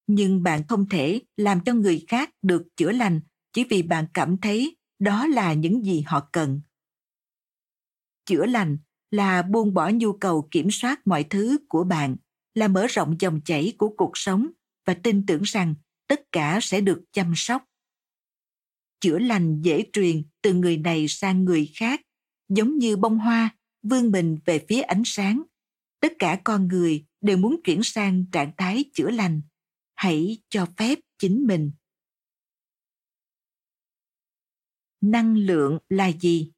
[0.06, 3.20] Nhưng bạn không thể làm cho người khác được chữa lành
[3.52, 6.60] chỉ vì bạn cảm thấy đó là những gì họ cần.
[8.26, 8.78] Chữa lành
[9.10, 12.16] là buông bỏ nhu cầu kiểm soát mọi thứ của bạn
[12.54, 14.50] là mở rộng dòng chảy của cuộc sống
[14.84, 15.74] và tin tưởng rằng
[16.06, 17.64] tất cả sẽ được chăm sóc.
[19.00, 22.00] Chữa lành dễ truyền từ người này sang người khác,
[22.48, 25.42] giống như bông hoa vươn mình về phía ánh sáng.
[26.00, 29.42] Tất cả con người đều muốn chuyển sang trạng thái chữa lành.
[29.94, 31.72] Hãy cho phép chính mình.
[35.00, 36.52] Năng lượng là gì?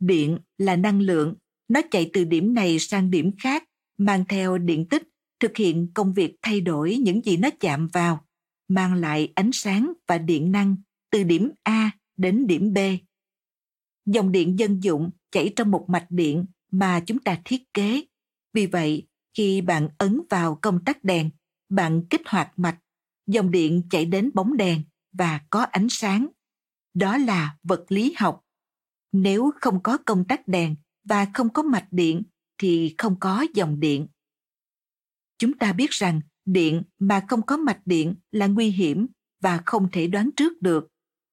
[0.00, 1.34] Điện là năng lượng.
[1.68, 3.64] Nó chạy từ điểm này sang điểm khác,
[3.98, 5.02] mang theo điện tích,
[5.40, 8.24] thực hiện công việc thay đổi những gì nó chạm vào,
[8.68, 10.76] mang lại ánh sáng và điện năng
[11.10, 12.78] từ điểm a đến điểm b.
[14.06, 18.04] Dòng điện dân dụng chảy trong một mạch điện mà chúng ta thiết kế.
[18.54, 21.30] Vì vậy, khi bạn ấn vào công tắc đèn,
[21.68, 22.78] bạn kích hoạt mạch,
[23.26, 24.82] dòng điện chạy đến bóng đèn
[25.12, 26.26] và có ánh sáng.
[26.94, 28.44] Đó là vật lý học
[29.12, 32.22] nếu không có công tắc đèn và không có mạch điện,
[32.58, 34.06] thì không có dòng điện.
[35.38, 39.06] Chúng ta biết rằng điện mà không có mạch điện là nguy hiểm
[39.40, 40.88] và không thể đoán trước được.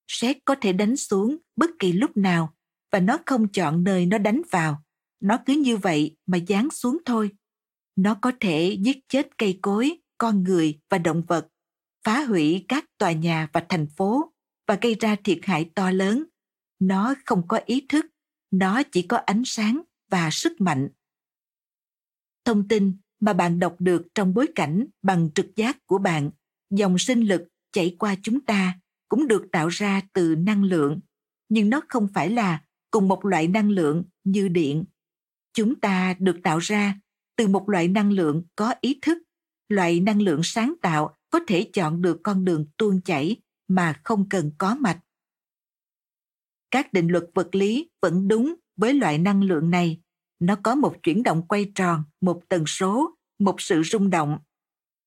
[0.08, 2.54] Sét có thể đánh xuống bất kỳ lúc nào
[2.92, 4.84] và nó không chọn nơi nó đánh vào.
[5.20, 7.32] Nó cứ như vậy mà giáng xuống thôi.
[7.96, 11.48] Nó có thể giết chết cây cối, con người và động vật,
[12.04, 14.34] phá hủy các tòa nhà và thành phố
[14.68, 16.24] và gây ra thiệt hại to lớn
[16.80, 18.06] nó không có ý thức,
[18.52, 20.90] nó chỉ có ánh sáng và sức mạnh.
[22.46, 26.32] Thông tin mà bạn đọc được trong bối cảnh bằng trực giác của bạn,
[26.70, 31.00] dòng sinh lực chảy qua chúng ta cũng được tạo ra từ năng lượng.
[31.50, 34.86] Nhưng nó không phải là cùng một loại năng lượng như điện.
[35.54, 37.00] Chúng ta được tạo ra
[37.36, 39.18] từ một loại năng lượng có ý thức,
[39.70, 43.36] loại năng lượng sáng tạo có thể chọn được con đường tuôn chảy
[43.68, 45.00] mà không cần có mạch
[46.76, 50.00] các định luật vật lý vẫn đúng với loại năng lượng này.
[50.40, 54.38] Nó có một chuyển động quay tròn, một tần số, một sự rung động.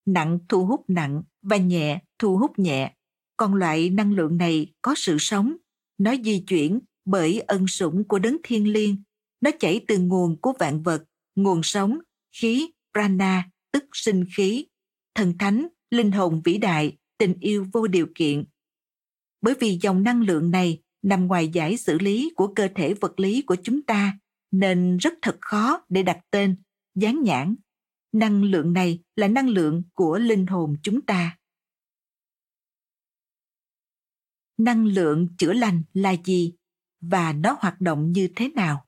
[0.07, 2.95] Nặng thu hút nặng và nhẹ thu hút nhẹ.
[3.37, 5.57] Còn loại năng lượng này có sự sống.
[5.99, 9.03] Nó di chuyển bởi ân sủng của đấng thiên liêng.
[9.41, 11.05] Nó chảy từ nguồn của vạn vật,
[11.37, 11.99] nguồn sống,
[12.33, 14.67] khí, prana, tức sinh khí.
[15.15, 18.45] Thần thánh, linh hồn vĩ đại, tình yêu vô điều kiện.
[19.41, 23.21] Bởi vì dòng năng lượng này nằm ngoài giải xử lý của cơ thể vật
[23.21, 24.19] lý của chúng ta,
[24.51, 26.57] nên rất thật khó để đặt tên,
[26.95, 27.55] dán nhãn.
[28.13, 31.39] Năng lượng này là năng lượng của linh hồn chúng ta.
[34.59, 36.55] Năng lượng chữa lành là gì
[37.01, 38.85] và nó hoạt động như thế nào?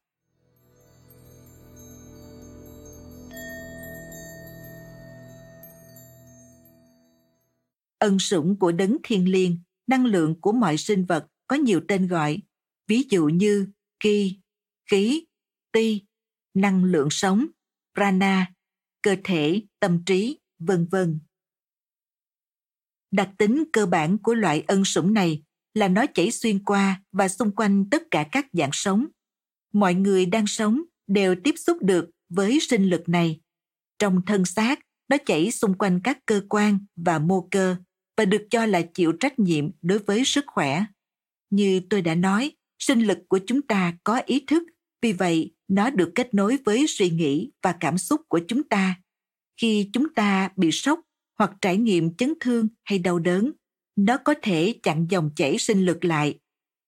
[7.98, 12.06] Ân sủng của đấng thiên liêng, năng lượng của mọi sinh vật có nhiều tên
[12.06, 12.38] gọi
[12.88, 13.66] ví dụ như
[14.00, 14.40] ki
[14.90, 15.24] khí
[15.72, 16.02] ti
[16.54, 17.46] năng lượng sống
[17.94, 18.52] prana
[19.02, 21.20] cơ thể tâm trí vân vân
[23.10, 25.42] đặc tính cơ bản của loại ân sủng này
[25.74, 29.06] là nó chảy xuyên qua và xung quanh tất cả các dạng sống.
[29.72, 33.40] Mọi người đang sống đều tiếp xúc được với sinh lực này.
[33.98, 37.76] Trong thân xác, nó chảy xung quanh các cơ quan và mô cơ
[38.16, 40.84] và được cho là chịu trách nhiệm đối với sức khỏe.
[41.50, 44.62] Như tôi đã nói, sinh lực của chúng ta có ý thức,
[45.02, 49.00] vì vậy nó được kết nối với suy nghĩ và cảm xúc của chúng ta.
[49.60, 51.00] Khi chúng ta bị sốc
[51.38, 53.52] hoặc trải nghiệm chấn thương hay đau đớn,
[53.96, 56.38] nó có thể chặn dòng chảy sinh lực lại.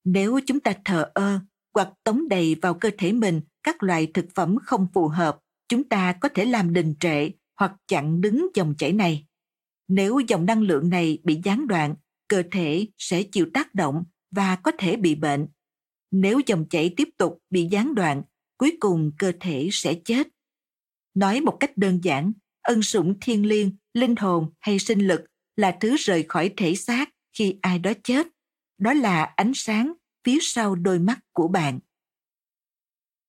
[0.04, 1.40] Nếu chúng ta thờ ơ
[1.74, 5.84] hoặc tống đầy vào cơ thể mình các loại thực phẩm không phù hợp, chúng
[5.84, 9.26] ta có thể làm đình trệ hoặc chặn đứng dòng chảy này.
[9.88, 11.94] Nếu dòng năng lượng này bị gián đoạn,
[12.28, 15.46] cơ thể sẽ chịu tác động và có thể bị bệnh.
[16.10, 18.22] Nếu dòng chảy tiếp tục bị gián đoạn,
[18.56, 20.28] cuối cùng cơ thể sẽ chết.
[21.14, 25.24] Nói một cách đơn giản, ân sủng thiên liêng, linh hồn hay sinh lực
[25.56, 28.26] là thứ rời khỏi thể xác khi ai đó chết.
[28.78, 29.92] Đó là ánh sáng
[30.24, 31.78] phía sau đôi mắt của bạn.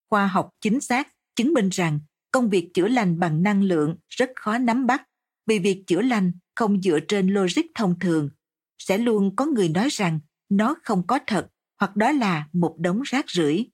[0.10, 2.00] Khoa học chính xác chứng minh rằng
[2.32, 5.04] công việc chữa lành bằng năng lượng rất khó nắm bắt
[5.46, 8.30] vì việc chữa lành không dựa trên logic thông thường.
[8.78, 10.20] Sẽ luôn có người nói rằng
[10.58, 11.48] nó không có thật
[11.80, 13.72] hoặc đó là một đống rác rưởi.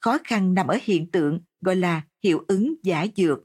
[0.00, 3.38] Khó khăn nằm ở hiện tượng gọi là hiệu ứng giả dược.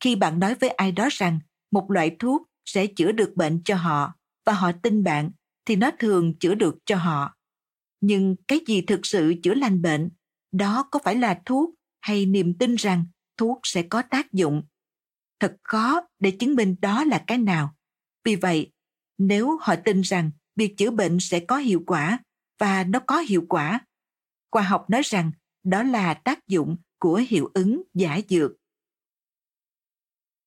[0.00, 3.76] Khi bạn nói với ai đó rằng một loại thuốc sẽ chữa được bệnh cho
[3.76, 4.14] họ
[4.46, 5.30] và họ tin bạn
[5.64, 7.36] thì nó thường chữa được cho họ.
[8.00, 10.10] Nhưng cái gì thực sự chữa lành bệnh,
[10.52, 13.04] đó có phải là thuốc hay niềm tin rằng
[13.36, 14.62] thuốc sẽ có tác dụng?
[15.40, 17.74] Thật khó để chứng minh đó là cái nào.
[18.24, 18.72] Vì vậy,
[19.18, 22.18] nếu họ tin rằng việc chữa bệnh sẽ có hiệu quả
[22.58, 23.80] và nó có hiệu quả,
[24.50, 25.32] khoa học nói rằng
[25.64, 28.52] đó là tác dụng của hiệu ứng giả dược.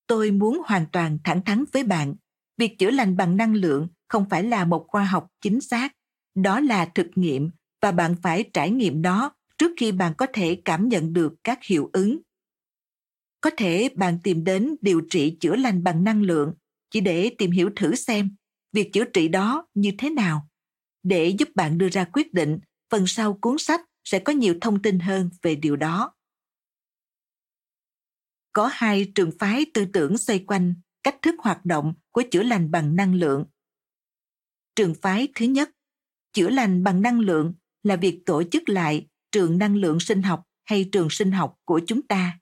[0.06, 2.14] Tôi muốn hoàn toàn thẳng thắn với bạn
[2.56, 5.92] việc chữa lành bằng năng lượng không phải là một khoa học chính xác.
[6.34, 7.50] Đó là thực nghiệm
[7.82, 11.64] và bạn phải trải nghiệm nó trước khi bạn có thể cảm nhận được các
[11.64, 12.18] hiệu ứng.
[13.40, 16.54] Có thể bạn tìm đến điều trị chữa lành bằng năng lượng
[16.90, 18.36] chỉ để tìm hiểu thử xem
[18.76, 20.48] việc chữa trị đó như thế nào
[21.02, 22.58] để giúp bạn đưa ra quyết định
[22.90, 26.12] phần sau cuốn sách sẽ có nhiều thông tin hơn về điều đó
[28.52, 32.70] có hai trường phái tư tưởng xoay quanh cách thức hoạt động của chữa lành
[32.70, 33.44] bằng năng lượng.
[34.76, 35.70] Trường phái thứ nhất,
[36.32, 40.42] chữa lành bằng năng lượng là việc tổ chức lại trường năng lượng sinh học
[40.64, 42.38] hay trường sinh học của chúng ta.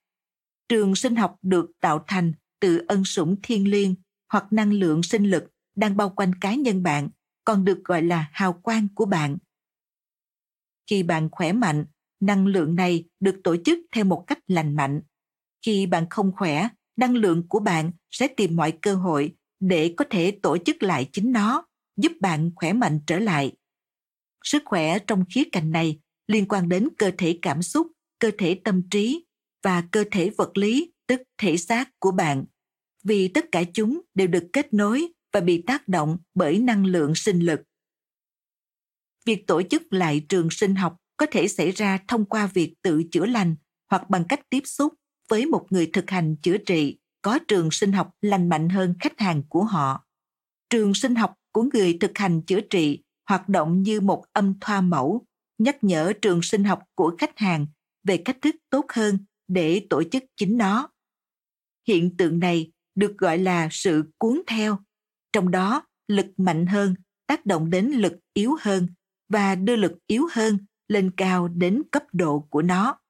[0.68, 3.94] Trường sinh học được tạo thành từ ân sủng thiên liêng
[4.33, 7.08] hoặc năng lượng sinh lực đang bao quanh cá nhân bạn,
[7.44, 9.38] còn được gọi là hào quang của bạn.
[10.90, 11.84] Khi bạn khỏe mạnh,
[12.20, 15.00] năng lượng này được tổ chức theo một cách lành mạnh.
[15.66, 20.04] Khi bạn không khỏe năng lượng của bạn sẽ tìm mọi cơ hội để có
[20.10, 23.52] thể tổ chức lại chính nó giúp bạn khỏe mạnh trở lại.
[24.44, 27.87] Sức khỏe trong khía cạnh này liên quan đến cơ thể cảm xúc
[28.18, 29.24] cơ thể tâm trí
[29.62, 32.44] và cơ thể vật lý tức thể xác của bạn.
[33.04, 37.14] Vì tất cả chúng đều được kết nối và bị tác động bởi năng lượng
[37.14, 37.61] sinh lực
[39.25, 43.03] việc tổ chức lại trường sinh học có thể xảy ra thông qua việc tự
[43.12, 43.57] chữa lành
[43.90, 44.94] hoặc bằng cách tiếp xúc
[45.29, 49.20] với một người thực hành chữa trị có trường sinh học lành mạnh hơn khách
[49.20, 50.05] hàng của họ.
[50.70, 54.81] Trường sinh học của người thực hành chữa trị hoạt động như một âm thoa
[54.81, 55.27] mẫu,
[55.59, 57.66] nhắc nhở trường sinh học của khách hàng
[58.05, 59.18] về cách thức tốt hơn
[59.49, 60.88] để tổ chức chính nó.
[61.88, 64.79] Hiện tượng này được gọi là sự cuốn theo,
[65.35, 66.94] trong đó lực mạnh hơn
[67.27, 68.88] tác động đến lực yếu hơn
[69.29, 73.01] và đưa lực yếu hơn lên cao đến cấp độ của nó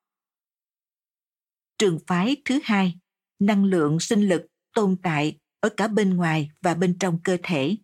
[1.78, 2.94] trường phái thứ hai
[3.38, 7.76] năng lượng sinh lực tồn tại ở cả bên ngoài và bên trong cơ thể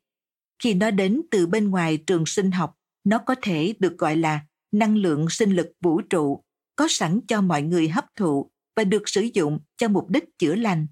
[0.62, 4.40] Khi nó đến từ bên ngoài trường sinh học, nó có thể được gọi là
[4.72, 6.44] năng lượng sinh lực vũ trụ,
[6.76, 10.54] có sẵn cho mọi người hấp thụ và được sử dụng cho mục đích chữa
[10.54, 10.86] lành.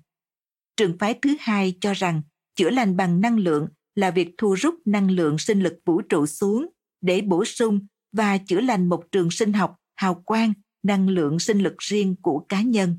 [0.76, 2.22] Trường phái thứ hai cho rằng
[2.58, 6.26] chữa lành bằng năng lượng là việc thu rút năng lượng sinh lực vũ trụ
[6.26, 6.66] xuống
[7.00, 11.58] để bổ sung và chữa lành một trường sinh học hào quang, năng lượng sinh
[11.58, 12.98] lực riêng của cá nhân.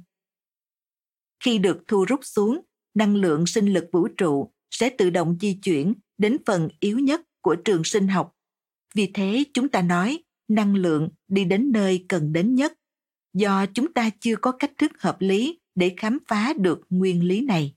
[1.44, 2.62] Khi được thu rút xuống,
[2.94, 7.22] năng lượng sinh lực vũ trụ sẽ tự động di chuyển đến phần yếu nhất
[7.42, 8.36] của trường sinh học.
[8.96, 12.74] Vì thế chúng ta nói năng lượng đi đến nơi cần đến nhất,
[13.34, 17.42] do chúng ta chưa có cách thức hợp lý để khám phá được nguyên lý
[17.42, 17.76] này.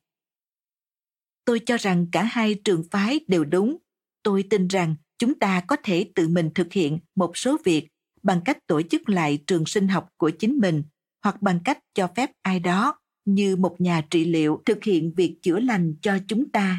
[1.44, 3.76] Tôi cho rằng cả hai trường phái đều đúng.
[4.22, 7.88] Tôi tin rằng chúng ta có thể tự mình thực hiện một số việc
[8.22, 10.82] bằng cách tổ chức lại trường sinh học của chính mình
[11.24, 15.36] hoặc bằng cách cho phép ai đó, như một nhà trị liệu, thực hiện việc
[15.42, 16.78] chữa lành cho chúng ta.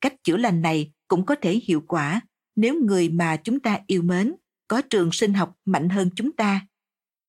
[0.00, 2.20] Cách chữa lành này cũng có thể hiệu quả
[2.56, 4.34] nếu người mà chúng ta yêu mến
[4.68, 6.66] có trường sinh học mạnh hơn chúng ta.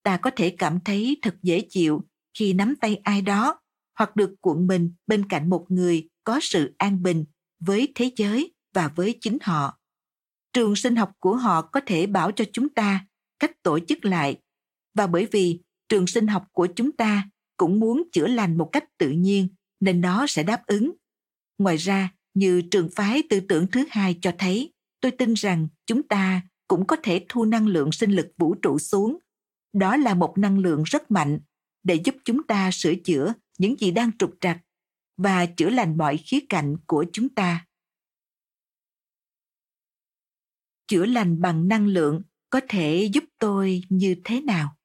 [0.03, 2.03] Ta có thể cảm thấy thật dễ chịu
[2.37, 3.59] khi nắm tay ai đó
[3.99, 7.25] hoặc được cuộn mình bên cạnh một người có sự an bình
[7.59, 9.77] với thế giới và với chính họ.
[10.53, 13.05] Trường sinh học của họ có thể bảo cho chúng ta
[13.39, 14.37] cách tổ chức lại
[14.93, 18.83] và bởi vì trường sinh học của chúng ta cũng muốn chữa lành một cách
[18.97, 19.47] tự nhiên
[19.79, 20.91] nên nó sẽ đáp ứng.
[21.57, 26.03] Ngoài ra, như trường phái tư tưởng thứ hai cho thấy, tôi tin rằng chúng
[26.03, 29.17] ta cũng có thể thu năng lượng sinh lực vũ trụ xuống.
[29.73, 31.39] Đó là một năng lượng rất mạnh
[31.83, 34.57] để giúp chúng ta sửa chữa những gì đang trục trặc
[35.23, 37.65] và chữa lành mọi khía cạnh của chúng ta.
[40.87, 44.75] Chữa lành bằng năng lượng có thể giúp tôi như thế nào?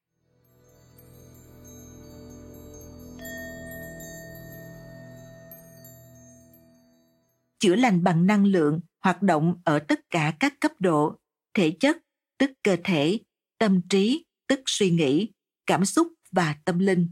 [7.59, 11.17] chữa lành bằng năng lượng hoạt động ở tất cả các cấp độ,
[11.55, 11.97] thể chất,
[12.39, 13.19] tức cơ thể,
[13.59, 15.33] tâm trí, tức suy nghĩ,
[15.67, 17.09] cảm xúc và tâm linh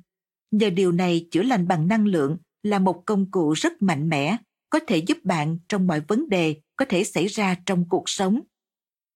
[0.50, 4.36] nhờ điều này chữa lành bằng năng lượng là một công cụ rất mạnh mẽ
[4.70, 8.40] có thể giúp bạn trong mọi vấn đề có thể xảy ra trong cuộc sống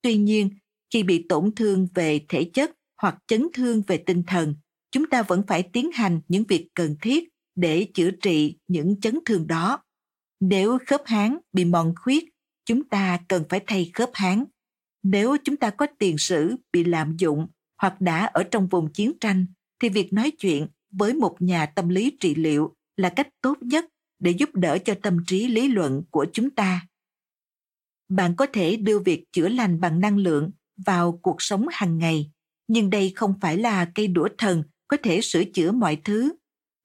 [0.03, 0.51] tuy nhiên
[0.91, 2.71] khi bị tổn thương về thể chất
[3.03, 4.55] hoặc chấn thương về tinh thần
[4.91, 9.19] chúng ta vẫn phải tiến hành những việc cần thiết để chữa trị những chấn
[9.25, 9.83] thương đó
[10.41, 12.25] nếu khớp háng bị mòn khuyết,
[12.65, 14.45] chúng ta cần phải thay khớp háng.
[15.03, 17.47] Nếu chúng ta có tiền sử bị lạm dụng
[17.81, 19.47] hoặc đã ở trong vùng chiến tranh,
[19.81, 23.85] thì việc nói chuyện với một nhà tâm lý trị liệu là cách tốt nhất
[24.19, 26.87] để giúp đỡ cho tâm trí lý luận của chúng ta.
[28.09, 30.51] Bạn có thể đưa việc chữa lành bằng năng lượng
[30.87, 32.31] vào cuộc sống hàng ngày,
[32.69, 36.33] nhưng đây không phải là cây đũa thần có thể sửa chữa mọi thứ.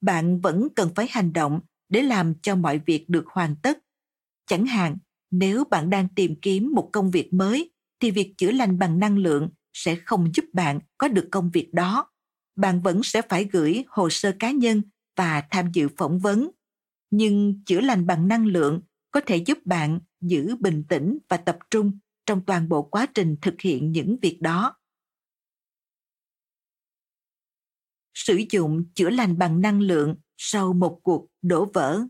[0.02, 3.80] Bạn vẫn cần phải hành động để làm cho mọi việc được hoàn tất.
[4.48, 4.98] Chẳng hạn,
[5.32, 9.18] nếu bạn đang tìm kiếm một công việc mới thì việc chữa lành bằng năng
[9.18, 12.10] lượng sẽ không giúp bạn có được công việc đó.
[12.56, 14.82] Bạn vẫn sẽ phải gửi hồ sơ cá nhân
[15.16, 16.50] và tham dự phỏng vấn.
[17.12, 21.58] Nhưng chữa lành bằng năng lượng có thể giúp bạn giữ bình tĩnh và tập
[21.70, 24.76] trung trong toàn bộ quá trình thực hiện những việc đó.
[28.14, 32.02] Sử dụng chữa lành bằng năng lượng sau một cuộc đổ vỡ.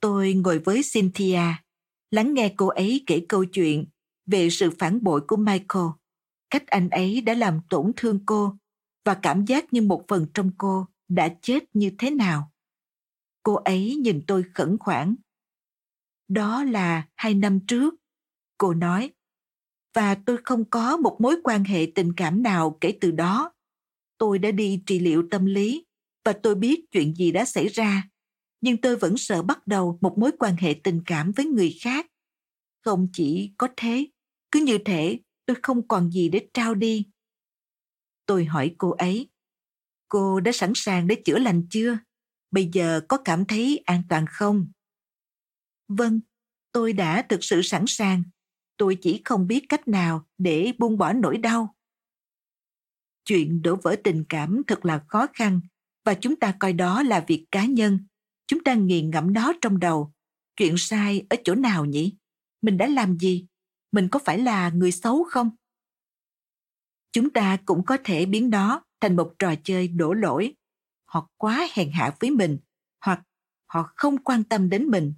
[0.00, 1.40] Tôi ngồi với Cynthia,
[2.10, 3.86] lắng nghe cô ấy kể câu chuyện
[4.26, 5.86] về sự phản bội của Michael,
[6.50, 8.56] cách anh ấy đã làm tổn thương cô
[9.04, 12.52] và cảm giác như một phần trong cô đã chết như thế nào.
[13.42, 15.14] Cô ấy nhìn tôi khẩn khoản.
[16.28, 17.94] Đó là hai năm trước,
[18.58, 19.12] cô nói
[19.94, 23.52] và tôi không có một mối quan hệ tình cảm nào kể từ đó.
[24.18, 25.86] Tôi đã đi trị liệu tâm lý
[26.24, 28.08] và tôi biết chuyện gì đã xảy ra,
[28.60, 32.06] nhưng tôi vẫn sợ bắt đầu một mối quan hệ tình cảm với người khác.
[32.84, 34.06] Không chỉ có thế,
[34.54, 37.06] cứ như thể tôi không còn gì để trao đi.
[38.26, 39.28] Tôi hỏi cô ấy,
[40.08, 41.98] cô đã sẵn sàng để chữa lành chưa?
[42.50, 44.66] Bây giờ có cảm thấy an toàn không?
[45.88, 46.20] Vâng,
[46.72, 48.22] tôi đã thực sự sẵn sàng
[48.76, 51.74] tôi chỉ không biết cách nào để buông bỏ nỗi đau
[53.24, 55.60] chuyện đổ vỡ tình cảm thật là khó khăn
[56.04, 57.98] và chúng ta coi đó là việc cá nhân
[58.46, 60.12] chúng ta nghiền ngẫm nó trong đầu
[60.56, 62.16] chuyện sai ở chỗ nào nhỉ
[62.62, 63.46] mình đã làm gì
[63.94, 65.50] mình có phải là người xấu không?
[67.12, 70.54] Chúng ta cũng có thể biến đó thành một trò chơi đổ lỗi.
[71.04, 72.58] Họ quá hèn hạ với mình,
[73.00, 73.22] hoặc
[73.66, 75.14] họ không quan tâm đến mình.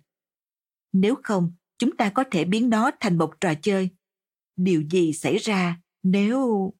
[0.93, 3.91] Nếu không, chúng ta có thể biến đó thành một trò chơi.
[4.57, 6.72] Điều gì xảy ra nếu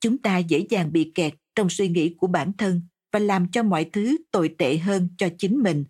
[0.00, 2.82] chúng ta dễ dàng bị kẹt trong suy nghĩ của bản thân
[3.12, 5.84] và làm cho mọi thứ tồi tệ hơn cho chính mình?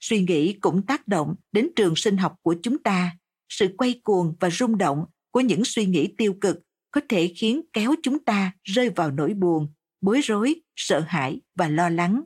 [0.00, 3.16] Suy nghĩ cũng tác động đến trường sinh học của chúng ta
[3.48, 6.58] sự quay cuồng và rung động của những suy nghĩ tiêu cực
[6.90, 11.68] có thể khiến kéo chúng ta rơi vào nỗi buồn, bối rối, sợ hãi và
[11.68, 12.22] lo lắng.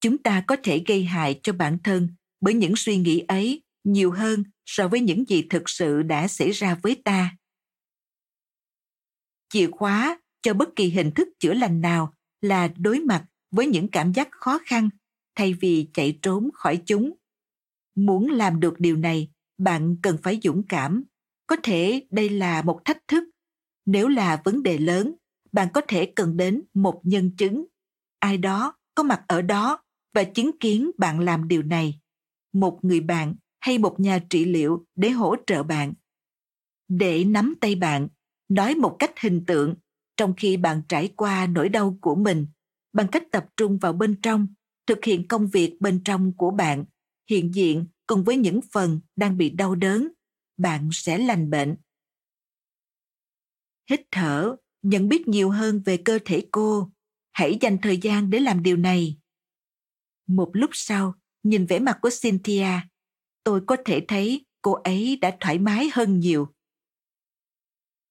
[0.00, 2.08] Chúng ta có thể gây hại cho bản thân
[2.40, 6.50] bởi những suy nghĩ ấy nhiều hơn so với những gì thực sự đã xảy
[6.50, 7.36] ra với ta.
[9.48, 13.88] Chìa khóa cho bất kỳ hình thức chữa lành nào là đối mặt với những
[13.88, 14.88] cảm giác khó khăn
[15.34, 17.12] thay vì chạy trốn khỏi chúng.
[17.94, 19.31] Muốn làm được điều này
[19.64, 21.04] bạn cần phải dũng cảm.
[21.46, 23.24] Có thể đây là một thách thức.
[23.86, 25.14] Nếu là vấn đề lớn,
[25.52, 27.64] bạn có thể cần đến một nhân chứng.
[28.18, 29.82] Ai đó có mặt ở đó
[30.14, 32.00] và chứng kiến bạn làm điều này.
[32.52, 35.92] Một người bạn hay một nhà trị liệu để hỗ trợ bạn.
[36.88, 38.08] Để nắm tay bạn,
[38.48, 39.74] nói một cách hình tượng,
[40.16, 42.46] trong khi bạn trải qua nỗi đau của mình,
[42.92, 44.46] bằng cách tập trung vào bên trong,
[44.86, 46.84] thực hiện công việc bên trong của bạn.
[47.30, 50.08] Hiện diện cùng với những phần đang bị đau đớn,
[50.56, 51.76] bạn sẽ lành bệnh.
[53.90, 56.92] Hít thở, nhận biết nhiều hơn về cơ thể cô.
[57.32, 59.18] Hãy dành thời gian để làm điều này.
[60.26, 62.80] Một lúc sau, nhìn vẻ mặt của cynthia,
[63.44, 66.54] tôi có thể thấy cô ấy đã thoải mái hơn nhiều.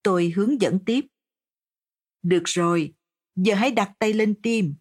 [0.04, 1.06] Tôi hướng dẫn tiếp.
[2.24, 2.94] Được rồi,
[3.36, 4.76] giờ hãy đặt tay lên tim.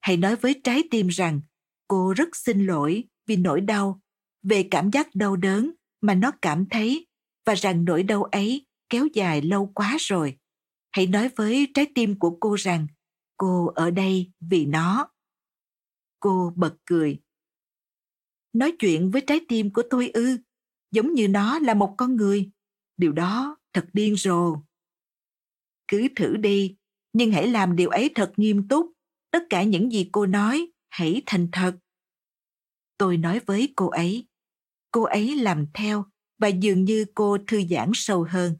[0.00, 1.40] Hãy nói với trái tim rằng,
[1.88, 4.00] cô rất xin lỗi vì nỗi đau
[4.44, 5.70] về cảm giác đau đớn
[6.00, 7.06] mà nó cảm thấy
[7.46, 10.38] và rằng nỗi đau ấy kéo dài lâu quá rồi.
[10.90, 12.86] Hãy nói với trái tim của cô rằng,
[13.36, 15.08] cô ở đây vì nó.
[16.20, 17.20] Cô bật cười.
[18.52, 20.38] Nói chuyện với trái tim của tôi ư,
[20.90, 22.50] giống như nó là một con người.
[22.96, 24.56] Điều đó thật điên rồ.
[25.88, 26.76] Cứ thử đi,
[27.12, 28.92] nhưng hãy làm điều ấy thật nghiêm túc.
[29.30, 31.76] Tất cả những gì cô nói, hãy thành thật.
[32.98, 34.28] Tôi nói với cô ấy
[34.94, 36.04] cô ấy làm theo
[36.38, 38.56] và dường như cô thư giãn sâu hơn.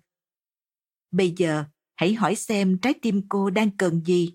[1.11, 1.65] Bây giờ,
[1.95, 4.35] hãy hỏi xem trái tim cô đang cần gì.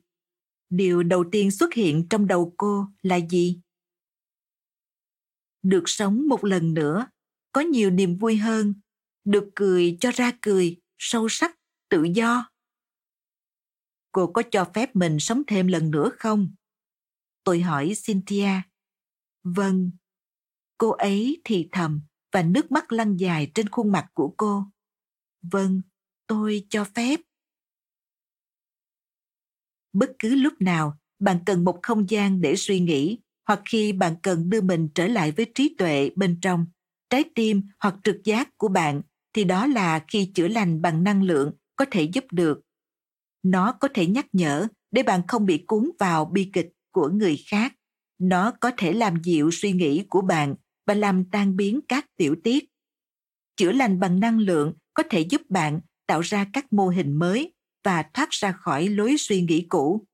[0.70, 3.60] Điều đầu tiên xuất hiện trong đầu cô là gì?
[5.62, 7.08] Được sống một lần nữa,
[7.52, 8.74] có nhiều niềm vui hơn,
[9.24, 12.50] được cười cho ra cười, sâu sắc, tự do.
[14.12, 16.54] Cô có cho phép mình sống thêm lần nữa không?
[17.44, 18.62] Tôi hỏi cynthia.
[19.44, 19.92] Vâng
[20.80, 22.02] cô ấy thì thầm
[22.34, 24.66] và nước mắt lăn dài trên khuôn mặt của cô.
[25.44, 25.82] Vâng
[26.28, 27.22] tôi cho phép.
[29.94, 34.16] Bất cứ lúc nào, bạn cần một không gian để suy nghĩ, hoặc khi bạn
[34.24, 36.66] cần đưa mình trở lại với trí tuệ bên trong,
[37.10, 39.02] trái tim hoặc trực giác của bạn,
[39.34, 42.62] thì đó là khi chữa lành bằng năng lượng có thể giúp được.
[43.44, 47.38] Nó có thể nhắc nhở để bạn không bị cuốn vào bi kịch của người
[47.52, 47.76] khác.
[48.20, 50.56] Nó có thể làm dịu suy nghĩ của bạn
[50.90, 52.66] và làm tan biến các tiểu tiết.
[53.58, 57.54] Chữa lành bằng năng lượng có thể giúp bạn tạo ra các mô hình mới
[57.84, 60.06] và thoát ra khỏi lối suy nghĩ cũ.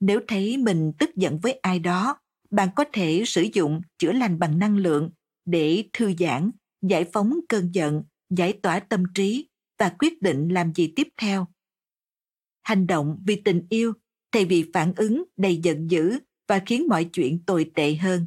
[0.00, 2.18] Nếu thấy mình tức giận với ai đó,
[2.50, 5.10] bạn có thể sử dụng chữa lành bằng năng lượng
[5.44, 6.50] để thư giãn,
[6.82, 11.46] giải phóng cơn giận, giải tỏa tâm trí và quyết định làm gì tiếp theo.
[12.62, 13.92] Hành động vì tình yêu
[14.32, 16.18] thay vì phản ứng đầy giận dữ
[16.48, 18.26] và khiến mọi chuyện tồi tệ hơn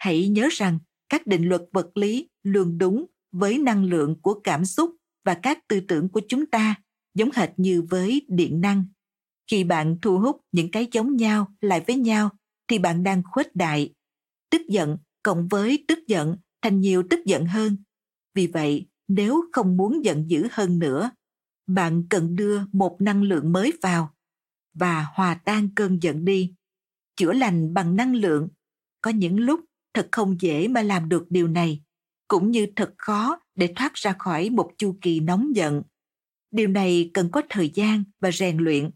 [0.00, 0.78] hãy nhớ rằng,
[1.08, 5.68] các định luật vật lý, luôn đúng với năng lượng của cảm xúc và các
[5.68, 6.74] tư tưởng của chúng ta,
[7.14, 8.84] giống hệt như với điện năng.
[9.50, 12.30] Khi bạn thu hút những cái giống nhau lại với nhau,
[12.68, 13.94] thì bạn đang khuếch đại.
[14.50, 17.76] Tức giận cộng với tức giận thành nhiều tức giận hơn.
[18.34, 21.10] Vì vậy, nếu không muốn giận dữ hơn nữa,
[21.66, 24.14] bạn cần đưa một năng lượng mới vào
[24.74, 26.54] và hòa tan cơn giận đi.
[27.16, 28.48] Chữa lành bằng năng lượng.
[29.02, 29.60] Có những lúc
[29.94, 31.82] thật không dễ mà làm được điều này,
[32.28, 35.82] cũng như thật khó để thoát ra khỏi một chu kỳ nóng giận.
[36.50, 38.90] Điều này cần có thời gian và rèn luyện.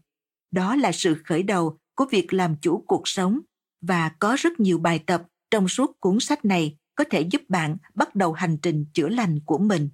[0.51, 3.39] Đó là sự khởi đầu của việc làm chủ cuộc sống,
[3.81, 7.77] và có rất nhiều bài tập trong suốt cuốn sách này có thể giúp bạn
[7.93, 9.89] bắt đầu hành trình chữa lành của mình.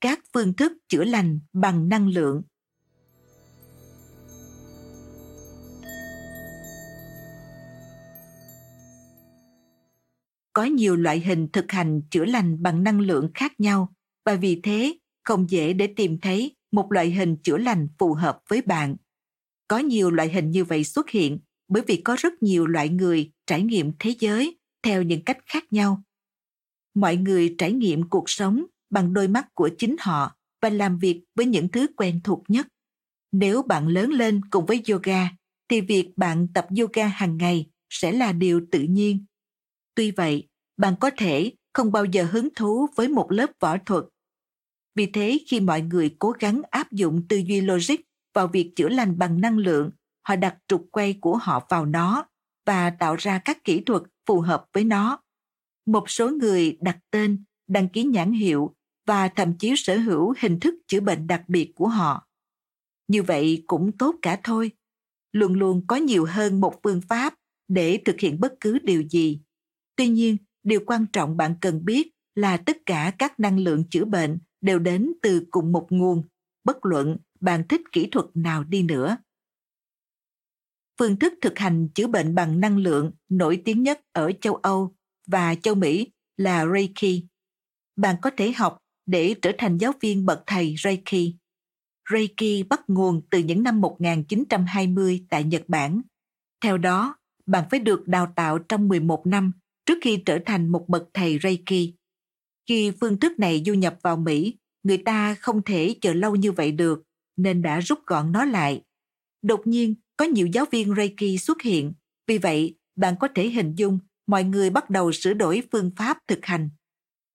[0.00, 2.42] Các phương thức chữa lành bằng năng lượng.
[10.58, 13.94] Có nhiều loại hình thực hành chữa lành bằng năng lượng khác nhau
[14.26, 18.40] và vì thế không dễ để tìm thấy một loại hình chữa lành phù hợp
[18.48, 18.96] với bạn
[19.68, 21.38] có nhiều loại hình như vậy xuất hiện
[21.68, 25.72] bởi vì có rất nhiều loại người trải nghiệm thế giới theo những cách khác
[25.72, 26.02] nhau
[26.94, 31.24] mọi người trải nghiệm cuộc sống bằng đôi mắt của chính họ và làm việc
[31.34, 32.66] với những thứ quen thuộc nhất.
[33.32, 35.28] Nếu bạn lớn lên cùng với yoga,
[35.68, 39.24] thì việc bạn tập yoga hàng ngày sẽ là điều tự nhiên.
[39.98, 44.04] Tuy vậy, bạn có thể không bao giờ hứng thú với một lớp võ thuật.
[44.94, 47.96] Vì thế khi mọi người cố gắng áp dụng tư duy logic
[48.34, 49.90] vào việc chữa lành bằng năng lượng,
[50.28, 52.26] họ đặt trục quay của họ vào nó
[52.66, 55.20] và tạo ra các kỹ thuật phù hợp với nó.
[55.86, 58.74] Một số người đặt tên, đăng ký nhãn hiệu
[59.06, 62.26] và thậm chí sở hữu hình thức chữa bệnh đặc biệt của họ.
[63.08, 64.70] Như vậy cũng tốt cả thôi.
[65.32, 67.34] Luôn luôn có nhiều hơn một phương pháp
[67.68, 69.40] để thực hiện bất cứ điều gì.
[69.98, 74.04] Tuy nhiên, điều quan trọng bạn cần biết là tất cả các năng lượng chữa
[74.04, 76.22] bệnh đều đến từ cùng một nguồn,
[76.64, 79.16] bất luận bạn thích kỹ thuật nào đi nữa.
[80.98, 84.94] Phương thức thực hành chữa bệnh bằng năng lượng nổi tiếng nhất ở châu Âu
[85.26, 87.22] và châu Mỹ là Reiki.
[87.96, 91.34] Bạn có thể học để trở thành giáo viên bậc thầy Reiki.
[92.10, 96.02] Reiki bắt nguồn từ những năm 1920 tại Nhật Bản.
[96.60, 99.52] Theo đó, bạn phải được đào tạo trong 11 năm
[99.88, 101.94] trước khi trở thành một bậc thầy Reiki.
[102.68, 106.52] Khi phương thức này du nhập vào Mỹ, người ta không thể chờ lâu như
[106.52, 107.02] vậy được,
[107.36, 108.82] nên đã rút gọn nó lại.
[109.42, 111.92] Đột nhiên, có nhiều giáo viên Reiki xuất hiện,
[112.26, 116.18] vì vậy bạn có thể hình dung mọi người bắt đầu sửa đổi phương pháp
[116.26, 116.70] thực hành.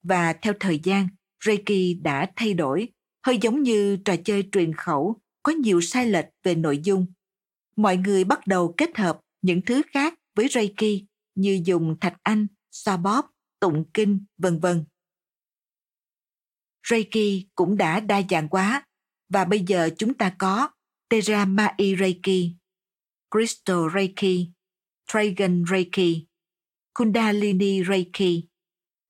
[0.03, 1.07] Và theo thời gian,
[1.45, 2.87] Reiki đã thay đổi,
[3.25, 7.05] hơi giống như trò chơi truyền khẩu, có nhiều sai lệch về nội dung.
[7.75, 12.47] Mọi người bắt đầu kết hợp những thứ khác với Reiki như dùng thạch anh,
[12.71, 13.25] xoa bóp,
[13.59, 14.85] tụng kinh, vân vân.
[16.89, 18.87] Reiki cũng đã đa dạng quá
[19.29, 20.69] và bây giờ chúng ta có
[21.09, 22.55] Teramai Reiki,
[23.31, 24.47] Crystal Reiki,
[25.11, 26.25] Dragon Reiki,
[26.93, 28.45] Kundalini Reiki,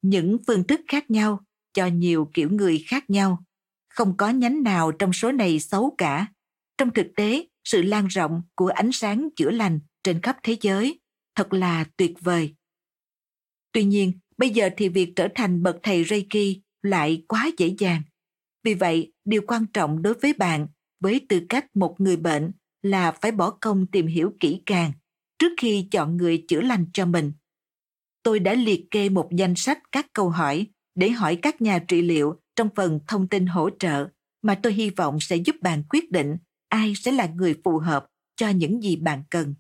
[0.02, 3.44] những phương thức khác nhau cho nhiều kiểu người khác nhau.
[3.90, 6.28] Không có nhánh nào trong số này xấu cả.
[6.78, 11.00] Trong thực tế, sự lan rộng của ánh sáng chữa lành trên khắp thế giới
[11.36, 12.56] thật là tuyệt vời.
[13.72, 18.02] Tuy nhiên, bây giờ thì việc trở thành bậc thầy Reiki lại quá dễ dàng.
[18.64, 20.68] Vì vậy, điều quan trọng đối với bạn
[21.00, 24.92] với tư cách một người bệnh là phải bỏ công tìm hiểu kỹ càng
[25.40, 27.32] trước khi chọn người chữa lành cho mình.
[28.24, 32.02] Tôi đã liệt kê một danh sách các câu hỏi để hỏi các nhà trị
[32.02, 34.08] liệu trong phần thông tin hỗ trợ
[34.42, 36.38] mà tôi hy vọng sẽ giúp bạn quyết định
[36.70, 38.06] ai sẽ là người phù hợp
[38.36, 39.56] cho những gì bạn cần.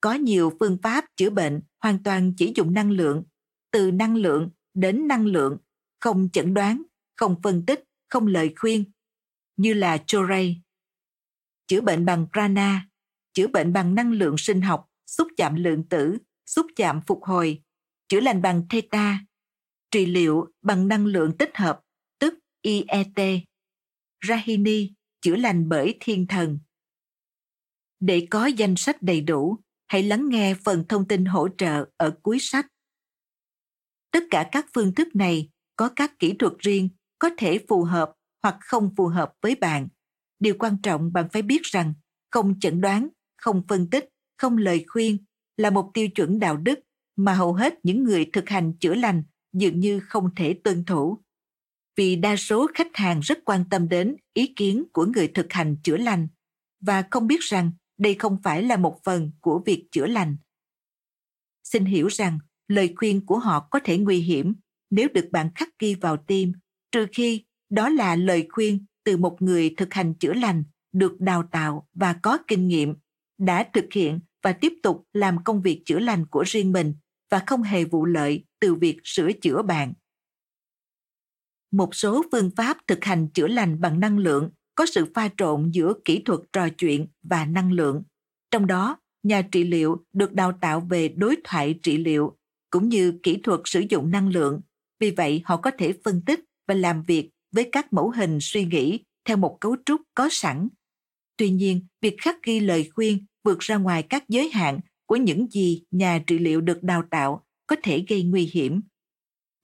[0.00, 3.24] Có nhiều phương pháp chữa bệnh hoàn toàn chỉ dùng năng lượng,
[3.70, 5.58] từ năng lượng đến năng lượng,
[6.00, 6.82] không chẩn đoán,
[7.16, 8.84] không phân tích, không lời khuyên,
[9.56, 10.62] như là Choray.
[11.66, 12.88] Chữa bệnh bằng prana,
[13.32, 17.62] chữa bệnh bằng năng lượng sinh học, xúc chạm lượng tử, xúc chạm phục hồi,
[18.08, 19.20] chữa lành bằng theta,
[19.90, 21.80] trị liệu bằng năng lượng tích hợp,
[22.18, 23.42] tức IET,
[24.28, 26.58] Rahini, chữa lành bởi thiên thần.
[28.00, 32.10] Để có danh sách đầy đủ, hãy lắng nghe phần thông tin hỗ trợ ở
[32.22, 32.66] cuối sách.
[34.10, 38.12] Tất cả các phương thức này có các kỹ thuật riêng có thể phù hợp
[38.42, 39.88] hoặc không phù hợp với bạn.
[40.38, 41.94] Điều quan trọng bạn phải biết rằng
[42.30, 45.24] không chẩn đoán, không phân tích, không lời khuyên
[45.56, 46.78] là một tiêu chuẩn đạo đức
[47.16, 49.22] mà hầu hết những người thực hành chữa lành
[49.52, 51.18] dường như không thể tuân thủ.
[51.96, 55.76] Vì đa số khách hàng rất quan tâm đến ý kiến của người thực hành
[55.82, 56.28] chữa lành
[56.80, 60.36] và không biết rằng đây không phải là một phần của việc chữa lành.
[61.64, 62.38] Xin hiểu rằng
[62.68, 64.54] lời khuyên của họ có thể nguy hiểm
[64.90, 66.52] nếu được bạn khắc ghi vào tim,
[66.92, 71.48] trừ khi đó là lời khuyên từ một người thực hành chữa lành được đào
[71.50, 72.94] tạo và có kinh nghiệm,
[73.38, 76.94] đã thực hiện và tiếp tục làm công việc chữa lành của riêng mình
[77.30, 79.92] và không hề vụ lợi từ việc sửa chữa bạn.
[81.70, 85.70] Một số phương pháp thực hành chữa lành bằng năng lượng có sự pha trộn
[85.70, 88.02] giữa kỹ thuật trò chuyện và năng lượng.
[88.50, 92.36] Trong đó, nhà trị liệu được đào tạo về đối thoại trị liệu
[92.70, 94.60] cũng như kỹ thuật sử dụng năng lượng.
[95.00, 98.64] Vì vậy, họ có thể phân tích và làm việc với các mẫu hình suy
[98.64, 100.68] nghĩ theo một cấu trúc có sẵn.
[101.36, 105.46] Tuy nhiên, việc khắc ghi lời khuyên vượt ra ngoài các giới hạn của những
[105.50, 108.80] gì nhà trị liệu được đào tạo có thể gây nguy hiểm.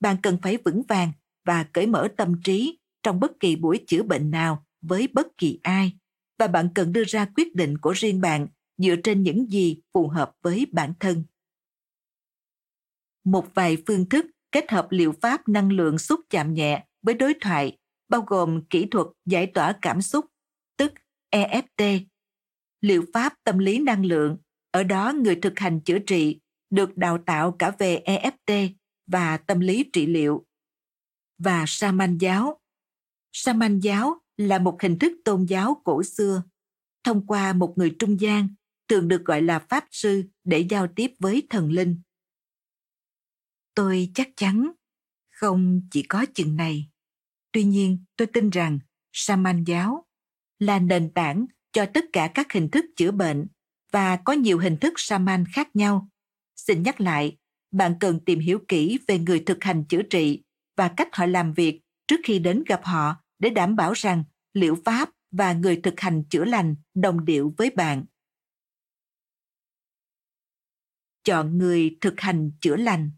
[0.00, 1.12] Bạn cần phải vững vàng
[1.46, 5.60] và cởi mở tâm trí trong bất kỳ buổi chữa bệnh nào với bất kỳ
[5.62, 5.92] ai
[6.38, 8.46] và bạn cần đưa ra quyết định của riêng bạn
[8.78, 11.24] dựa trên những gì phù hợp với bản thân.
[13.24, 17.34] Một vài phương thức kết hợp liệu pháp năng lượng xúc chạm nhẹ với đối
[17.40, 17.78] thoại
[18.08, 20.26] bao gồm kỹ thuật giải tỏa cảm xúc,
[20.76, 20.92] tức
[21.30, 22.04] EFT,
[22.80, 24.36] liệu pháp tâm lý năng lượng,
[24.70, 28.68] ở đó người thực hành chữa trị được đào tạo cả về EFT
[29.06, 30.46] và tâm lý trị liệu.
[31.38, 32.60] Và Saman giáo,
[33.32, 36.42] Saman giáo là một hình thức tôn giáo cổ xưa.
[37.04, 38.48] Thông qua một người trung gian,
[38.88, 42.00] thường được gọi là Pháp Sư để giao tiếp với thần linh.
[43.74, 44.72] Tôi chắc chắn
[45.30, 46.88] không chỉ có chừng này.
[47.52, 48.78] Tuy nhiên, tôi tin rằng
[49.12, 50.06] shaman giáo
[50.58, 53.46] là nền tảng cho tất cả các hình thức chữa bệnh
[53.92, 56.08] và có nhiều hình thức shaman khác nhau.
[56.56, 57.36] Xin nhắc lại,
[57.70, 60.42] bạn cần tìm hiểu kỹ về người thực hành chữa trị
[60.76, 64.24] và cách họ làm việc trước khi đến gặp họ để đảm bảo rằng
[64.54, 68.04] liệu pháp và người thực hành chữa lành đồng điệu với bạn.
[71.24, 73.10] Chọn người thực hành chữa lành.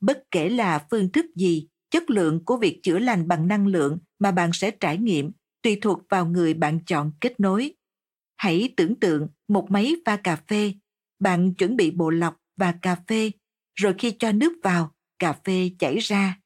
[0.00, 3.98] Bất kể là phương thức gì, chất lượng của việc chữa lành bằng năng lượng
[4.18, 7.74] mà bạn sẽ trải nghiệm tùy thuộc vào người bạn chọn kết nối.
[8.36, 10.72] Hãy tưởng tượng một máy pha cà phê,
[11.18, 13.30] bạn chuẩn bị bộ lọc và cà phê,
[13.74, 16.40] rồi khi cho nước vào, cà phê chảy ra.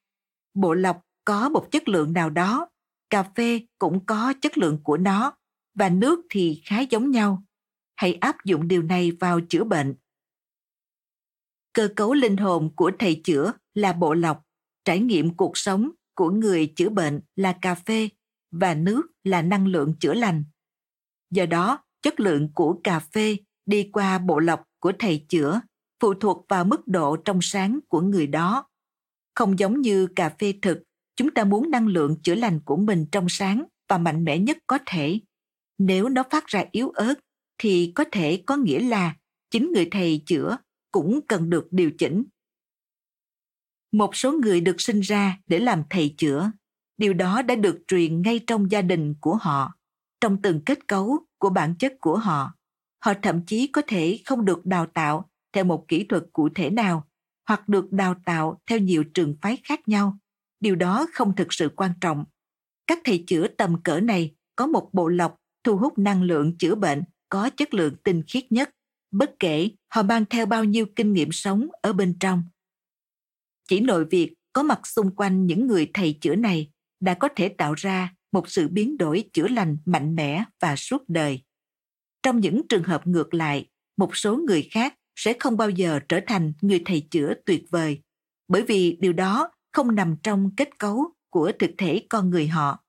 [0.53, 2.69] Bộ lọc có một chất lượng nào đó,
[3.09, 5.33] cà phê cũng có chất lượng của nó
[5.75, 7.43] và nước thì khá giống nhau.
[7.95, 9.95] Hãy áp dụng điều này vào chữa bệnh.
[11.73, 14.43] Cơ cấu linh hồn của thầy chữa là bộ lọc,
[14.85, 18.09] trải nghiệm cuộc sống của người chữa bệnh là cà phê
[18.51, 20.43] và nước là năng lượng chữa lành.
[21.31, 25.61] Do đó, chất lượng của cà phê đi qua bộ lọc của thầy chữa
[25.99, 28.67] phụ thuộc vào mức độ trong sáng của người đó.
[29.35, 30.83] Không giống như cà phê thực,
[31.15, 34.57] chúng ta muốn năng lượng chữa lành của mình trong sáng và mạnh mẽ nhất
[34.67, 35.19] có thể.
[35.77, 37.13] Nếu nó phát ra yếu ớt,
[37.57, 39.15] thì có thể có nghĩa là
[39.51, 40.57] chính người thầy chữa
[40.91, 42.23] cũng cần được điều chỉnh.
[43.91, 46.51] Một số người được sinh ra để làm thầy chữa.
[46.97, 49.73] Điều đó đã được truyền ngay trong gia đình của họ,
[50.21, 52.53] trong từng kết cấu của bản chất của họ.
[53.05, 56.69] Họ thậm chí có thể không được đào tạo theo một kỹ thuật cụ thể
[56.69, 57.07] nào
[57.47, 60.17] hoặc được đào tạo theo nhiều trường phái khác nhau.
[60.59, 62.25] Điều đó không thực sự quan trọng.
[62.87, 66.75] Các thầy chữa tầm cỡ này có một bộ lọc thu hút năng lượng chữa
[66.75, 68.69] bệnh có chất lượng tinh khiết nhất,
[69.11, 72.43] bất kể họ mang theo bao nhiêu kinh nghiệm sống ở bên trong.
[73.67, 77.49] Chỉ nội việc có mặt xung quanh những người thầy chữa này đã có thể
[77.49, 81.43] tạo ra một sự biến đổi chữa lành mạnh mẽ và suốt đời.
[82.23, 86.19] Trong những trường hợp ngược lại, một số người khác sẽ không bao giờ trở
[86.27, 88.01] thành người thầy chữa tuyệt vời,
[88.47, 92.83] bởi vì điều đó không nằm trong kết cấu của thực thể con người họ.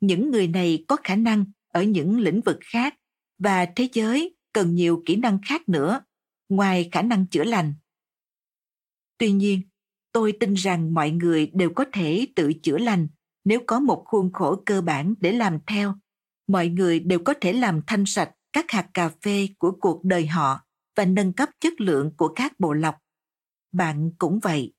[0.00, 2.94] Những người này có khả năng ở những lĩnh vực khác
[3.38, 6.00] và thế giới cần nhiều kỹ năng khác nữa,
[6.48, 7.74] ngoài khả năng chữa lành.
[9.18, 9.60] Tuy nhiên,
[10.12, 13.08] tôi tin rằng mọi người đều có thể tự chữa lành
[13.44, 15.94] nếu có một khuôn khổ cơ bản để làm theo.
[16.46, 20.26] Mọi người đều có thể làm thanh sạch các hạt cà phê của cuộc đời
[20.26, 20.65] họ
[20.96, 22.94] và nâng cấp chất lượng của các bộ lọc.
[23.72, 24.72] Bạn cũng vậy.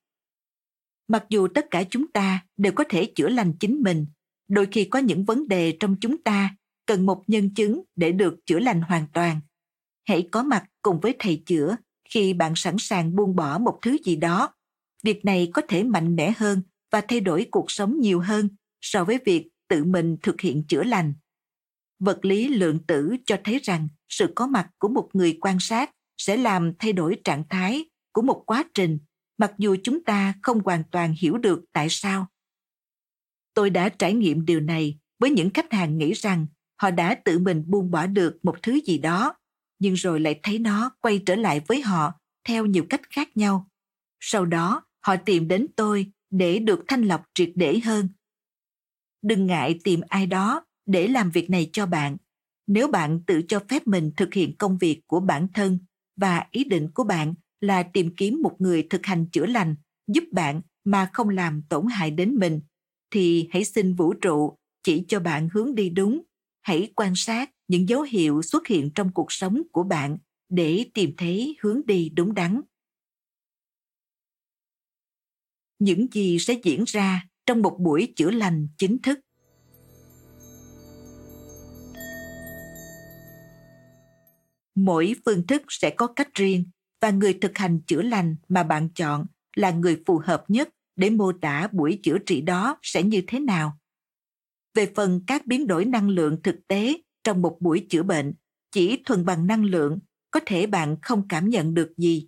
[1.07, 4.05] Mặc dù tất cả chúng ta đều có thể chữa lành chính mình,
[4.47, 6.55] đôi khi có những vấn đề trong chúng ta
[6.86, 9.41] cần một nhân chứng để được chữa lành hoàn toàn.
[10.07, 11.76] Hãy có mặt cùng với thầy chữa
[12.09, 14.53] khi bạn sẵn sàng buông bỏ một thứ gì đó.
[15.03, 16.61] Việc này có thể mạnh mẽ hơn
[16.91, 18.49] và thay đổi cuộc sống nhiều hơn
[18.82, 21.13] so với việc tự mình thực hiện chữa lành.
[21.99, 25.91] Vật lý lượng tử cho thấy rằng sự có mặt của một người quan sát
[26.18, 28.99] sẽ làm thay đổi trạng thái của một quá trình,
[29.38, 32.28] mặc dù chúng ta không hoàn toàn hiểu được tại sao.
[33.53, 36.47] Tôi đã trải nghiệm điều này với những khách hàng nghĩ rằng
[36.82, 39.36] họ đã tự mình buông bỏ được một thứ gì đó,
[39.80, 42.13] nhưng rồi lại thấy nó quay trở lại với họ
[42.47, 43.70] theo nhiều cách khác nhau.
[44.20, 48.09] Sau đó, họ tìm đến tôi để được thanh lọc triệt để hơn.
[49.22, 52.18] Đừng ngại tìm ai đó để làm việc này cho bạn.
[52.68, 55.80] Nếu bạn tự cho phép mình thực hiện công việc của bản thân
[56.18, 59.76] và ý định của bạn là tìm kiếm một người thực hành chữa lành,
[60.07, 62.61] giúp bạn mà không làm tổn hại đến mình.
[63.11, 66.22] Thì hãy xin vũ trụ chỉ cho bạn hướng đi đúng.
[66.61, 70.18] Hãy quan sát những dấu hiệu xuất hiện trong cuộc sống của bạn
[70.49, 72.61] để tìm thấy hướng đi đúng đắn.
[75.80, 79.20] Những gì sẽ diễn ra trong một buổi chữa lành chính thức.
[84.78, 86.65] Mỗi phương thức sẽ có cách riêng
[87.01, 89.25] và người thực hành chữa lành mà bạn chọn
[89.55, 93.39] là người phù hợp nhất để mô tả buổi chữa trị đó sẽ như thế
[93.39, 93.78] nào.
[94.73, 98.34] Về phần các biến đổi năng lượng thực tế trong một buổi chữa bệnh,
[98.71, 99.99] chỉ thuần bằng năng lượng,
[100.32, 102.28] có thể bạn không cảm nhận được gì.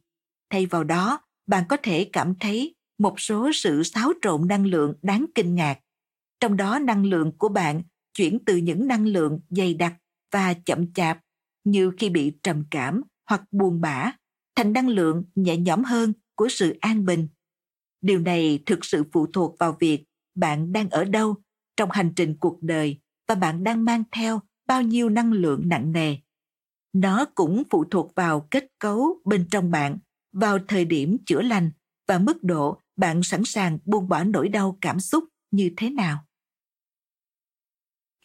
[0.49, 4.93] Thay vào đó, bạn có thể cảm thấy một số sự xáo trộn năng lượng
[5.01, 5.79] đáng kinh ngạc.
[6.39, 7.81] Trong đó năng lượng của bạn
[8.13, 9.93] chuyển từ những năng lượng dày đặc
[10.31, 11.19] và chậm chạp
[11.63, 14.11] như khi bị trầm cảm hoặc buồn bã
[14.55, 17.27] thành năng lượng nhẹ nhõm hơn của sự an bình
[18.01, 20.03] Điều này thực sự phụ thuộc vào việc
[20.35, 21.35] bạn đang ở đâu
[21.77, 25.91] trong hành trình cuộc đời và bạn đang mang theo bao nhiêu năng lượng nặng
[25.91, 26.15] nề.
[26.93, 29.97] Nó cũng phụ thuộc vào kết cấu bên trong bạn,
[30.31, 31.71] vào thời điểm chữa lành
[32.07, 36.25] và mức độ bạn sẵn sàng buông bỏ nỗi đau cảm xúc như thế nào.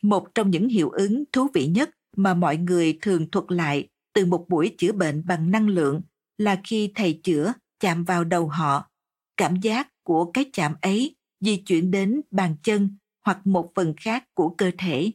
[0.03, 4.27] Một trong những hiệu ứng thú vị nhất mà mọi người thường thuật lại từ
[4.27, 6.01] một buổi chữa bệnh bằng năng lượng
[6.39, 8.91] là khi thầy chữa chạm vào đầu họ.
[9.37, 14.25] Cảm giác của cái chạm ấy di chuyển đến bàn chân hoặc một phần khác
[14.35, 15.11] của cơ thể.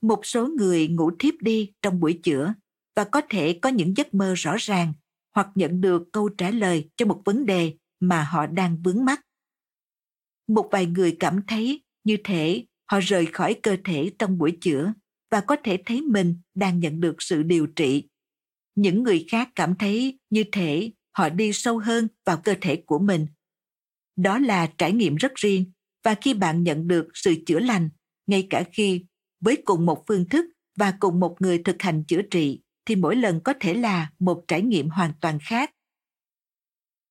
[0.00, 2.54] Một số người ngủ thiếp đi trong buổi chữa
[2.96, 4.92] và có thể có những giấc mơ rõ ràng
[5.34, 9.20] hoặc nhận được câu trả lời cho một vấn đề mà họ đang vướng mắc.
[10.48, 14.92] Một vài người cảm thấy như thể họ rời khỏi cơ thể trong buổi chữa
[15.34, 18.08] và có thể thấy mình đang nhận được sự điều trị.
[18.74, 22.98] Những người khác cảm thấy như thể họ đi sâu hơn vào cơ thể của
[22.98, 23.26] mình.
[24.16, 25.72] Đó là trải nghiệm rất riêng,
[26.04, 27.90] và khi bạn nhận được sự chữa lành,
[28.26, 29.04] ngay cả khi
[29.40, 33.16] với cùng một phương thức và cùng một người thực hành chữa trị, thì mỗi
[33.16, 35.70] lần có thể là một trải nghiệm hoàn toàn khác.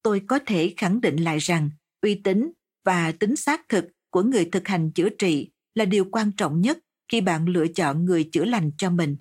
[0.04, 1.70] Tôi có thể khẳng định lại rằng,
[2.02, 2.52] uy tín
[2.86, 6.78] và tính xác thực của người thực hành chữa trị là điều quan trọng nhất
[7.14, 9.18] khi bạn lựa chọn người chữa lành cho mình.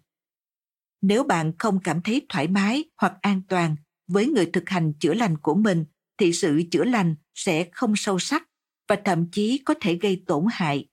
[1.02, 3.76] Nếu bạn không cảm thấy thoải mái hoặc an toàn
[4.06, 5.84] với người thực hành chữa lành của mình,
[6.18, 8.48] thì sự chữa lành sẽ không sâu sắc
[8.88, 10.88] và thậm chí có thể gây tổn hại.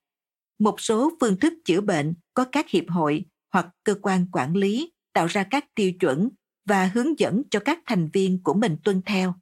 [0.59, 4.91] Một số phương thức chữa bệnh có các hiệp hội hoặc cơ quan quản lý
[5.13, 6.29] tạo ra các tiêu chuẩn
[6.65, 9.33] và hướng dẫn cho các thành viên của mình tuân theo.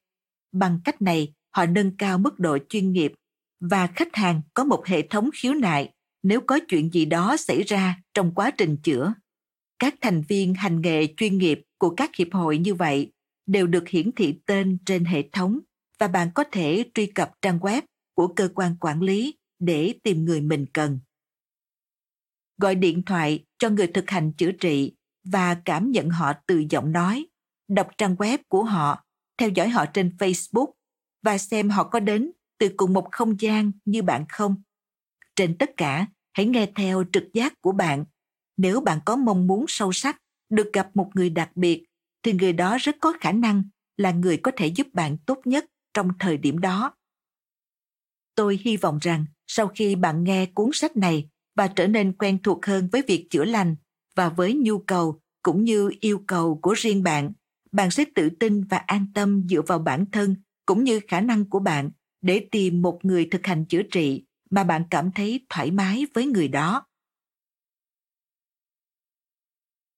[0.51, 3.13] Bằng cách này, họ nâng cao mức độ chuyên nghiệp
[3.59, 5.93] và khách hàng có một hệ thống khiếu nại
[6.27, 9.13] nếu có chuyện gì đó xảy ra trong quá trình chữa
[9.79, 13.11] các thành viên hành nghề chuyên nghiệp của các hiệp hội như vậy
[13.45, 15.59] đều được hiển thị tên trên hệ thống
[15.99, 17.81] và bạn có thể truy cập trang web
[18.13, 20.99] của cơ quan quản lý để tìm người mình cần.
[22.57, 26.91] Gọi điện thoại cho người thực hành chữa trị và cảm nhận họ từ giọng
[26.91, 27.25] nói,
[27.67, 29.03] đọc trang web của họ,
[29.37, 30.71] theo dõi họ trên Facebook
[31.23, 34.61] và xem họ có đến từ cùng một không gian như bạn không.
[35.35, 36.07] Trên tất cả,
[36.37, 38.05] hãy nghe theo trực giác của bạn.
[38.57, 40.17] Nếu bạn có mong muốn sâu sắc
[40.49, 41.83] được gặp một người đặc biệt,
[42.23, 43.63] thì người đó rất có khả năng
[43.97, 46.93] là người có thể giúp bạn tốt nhất trong thời điểm đó
[48.37, 52.37] tôi hy vọng rằng sau khi bạn nghe cuốn sách này và trở nên quen
[52.43, 53.75] thuộc hơn với việc chữa lành
[54.15, 57.31] và với nhu cầu cũng như yêu cầu của riêng bạn
[57.71, 60.35] bạn sẽ tự tin và an tâm dựa vào bản thân
[60.65, 64.63] cũng như khả năng của bạn để tìm một người thực hành chữa trị mà
[64.63, 66.87] bạn cảm thấy thoải mái với người đó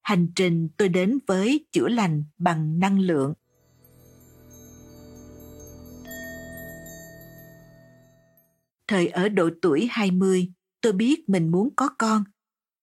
[0.02, 3.34] hành trình tôi đến với chữa lành bằng năng lượng
[8.90, 12.24] Thời ở độ tuổi 20, tôi biết mình muốn có con.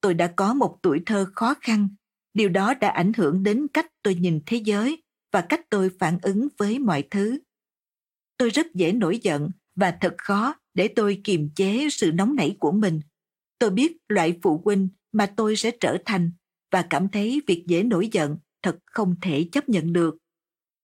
[0.01, 1.89] Tôi đã có một tuổi thơ khó khăn.
[2.35, 5.03] Điều đó đã ảnh hưởng đến cách tôi nhìn thế giới
[5.33, 7.39] và cách tôi phản ứng với mọi thứ.
[8.37, 12.57] Tôi rất dễ nổi giận và thật khó để tôi kiềm chế sự nóng nảy
[12.61, 13.01] của mình.
[13.59, 16.33] Tôi biết loại phụ huynh mà tôi sẽ trở thành
[16.71, 20.17] và cảm thấy việc dễ nổi giận thật không thể chấp nhận được.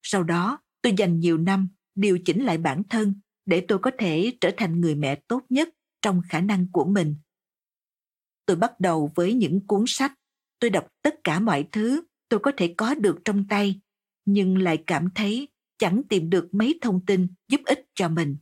[0.02, 3.14] Sau đó, tôi dành nhiều năm điều chỉnh lại bản thân
[3.46, 5.68] để tôi có thể trở thành người mẹ tốt nhất
[6.02, 7.14] trong khả năng của mình
[8.46, 10.12] tôi bắt đầu với những cuốn sách
[10.58, 13.80] tôi đọc tất cả mọi thứ tôi có thể có được trong tay
[14.24, 18.36] nhưng lại cảm thấy chẳng tìm được mấy thông tin giúp ích cho mình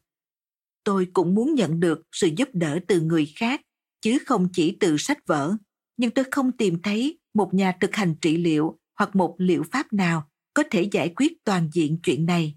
[0.85, 3.61] tôi cũng muốn nhận được sự giúp đỡ từ người khác,
[4.01, 5.57] chứ không chỉ từ sách vở.
[5.97, 9.93] Nhưng tôi không tìm thấy một nhà thực hành trị liệu hoặc một liệu pháp
[9.93, 12.55] nào có thể giải quyết toàn diện chuyện này.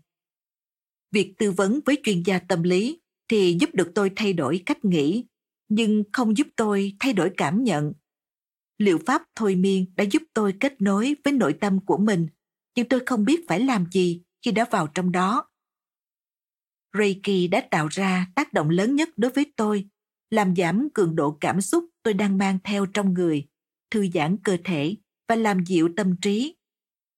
[1.12, 4.86] Việc tư vấn với chuyên gia tâm lý thì giúp được tôi thay đổi cách
[4.86, 5.26] nghĩ,
[5.70, 7.94] nhưng không giúp tôi thay đổi cảm nhận.
[8.78, 12.28] Liệu pháp thôi miên đã giúp tôi kết nối với nội tâm của mình,
[12.76, 15.46] nhưng tôi không biết phải làm gì khi đã vào trong đó
[16.98, 19.90] reiki đã tạo ra tác động lớn nhất đối với tôi
[20.30, 23.48] làm giảm cường độ cảm xúc tôi đang mang theo trong người
[23.92, 24.96] thư giãn cơ thể
[25.28, 26.56] và làm dịu tâm trí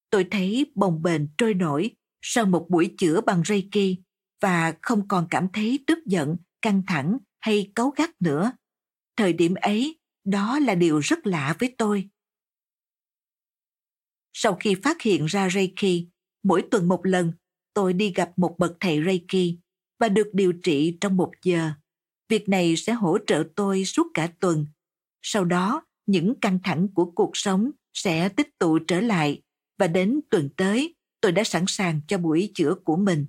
[0.09, 3.97] tôi thấy bồng bềnh trôi nổi sau một buổi chữa bằng Reiki
[4.41, 8.51] và không còn cảm thấy tức giận, căng thẳng hay cáu gắt nữa.
[9.17, 12.09] Thời điểm ấy, đó là điều rất lạ với tôi.
[14.33, 16.07] Sau khi phát hiện ra Reiki,
[16.43, 17.33] mỗi tuần một lần,
[17.73, 19.57] tôi đi gặp một bậc thầy Reiki
[19.99, 21.71] và được điều trị trong một giờ.
[22.29, 24.65] Việc này sẽ hỗ trợ tôi suốt cả tuần.
[25.21, 29.41] Sau đó, những căng thẳng của cuộc sống sẽ tích tụ trở lại
[29.77, 33.25] và đến tuần tới tôi đã sẵn sàng cho buổi chữa của mình.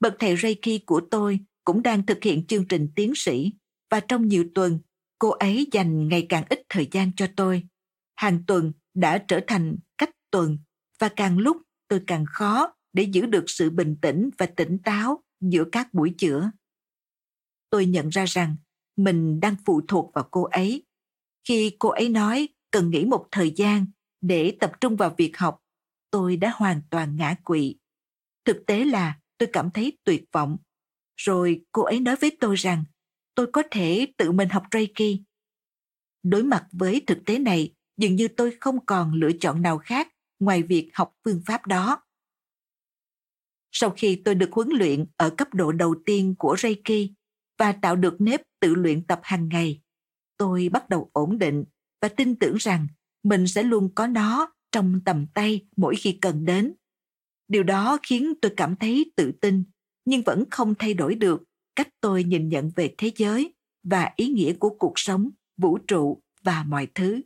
[0.00, 3.52] bậc thầy Reiki của tôi cũng đang thực hiện chương trình tiến sĩ
[3.90, 4.78] và trong nhiều tuần,
[5.18, 7.62] cô ấy dành ngày càng ít thời gian cho tôi.
[8.16, 10.58] Hàng tuần đã trở thành cách tuần
[10.98, 11.56] và càng lúc
[11.88, 16.14] tôi càng khó để giữ được sự bình tĩnh và tỉnh táo giữa các buổi
[16.18, 16.50] chữa.
[17.70, 18.56] Tôi nhận ra rằng
[18.96, 20.86] mình đang phụ thuộc vào cô ấy.
[21.48, 23.86] Khi cô ấy nói cần nghỉ một thời gian
[24.20, 25.62] để tập trung vào việc học,
[26.10, 27.76] tôi đã hoàn toàn ngã quỵ.
[28.44, 30.56] Thực tế là tôi cảm thấy tuyệt vọng.
[31.16, 32.84] Rồi cô ấy nói với tôi rằng
[33.34, 35.20] tôi có thể tự mình học Reiki.
[36.22, 40.08] Đối mặt với thực tế này, dường như tôi không còn lựa chọn nào khác
[40.38, 42.02] ngoài việc học phương pháp đó.
[43.78, 47.10] Sau khi tôi được huấn luyện ở cấp độ đầu tiên của Reiki
[47.58, 49.80] và tạo được nếp tự luyện tập hàng ngày,
[50.36, 51.64] tôi bắt đầu ổn định
[52.02, 52.86] và tin tưởng rằng
[53.22, 56.74] mình sẽ luôn có nó trong tầm tay mỗi khi cần đến.
[57.48, 59.64] Điều đó khiến tôi cảm thấy tự tin,
[60.04, 61.42] nhưng vẫn không thay đổi được
[61.76, 66.22] cách tôi nhìn nhận về thế giới và ý nghĩa của cuộc sống, vũ trụ
[66.42, 67.20] và mọi thứ.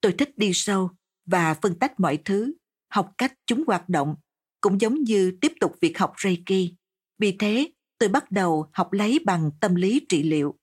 [0.00, 0.90] Tôi thích đi sâu
[1.24, 2.54] và phân tách mọi thứ,
[2.88, 4.16] học cách chúng hoạt động,
[4.60, 6.74] cũng giống như tiếp tục việc học Reiki.
[7.18, 10.58] Vì thế, tôi bắt đầu học lấy bằng tâm lý trị liệu.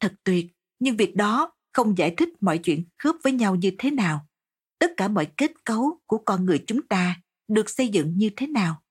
[0.00, 0.46] Thật tuyệt,
[0.78, 4.26] nhưng việc đó không giải thích mọi chuyện khớp với nhau như thế nào.
[4.78, 8.46] Tất cả mọi kết cấu của con người chúng ta được xây dựng như thế
[8.46, 8.82] nào.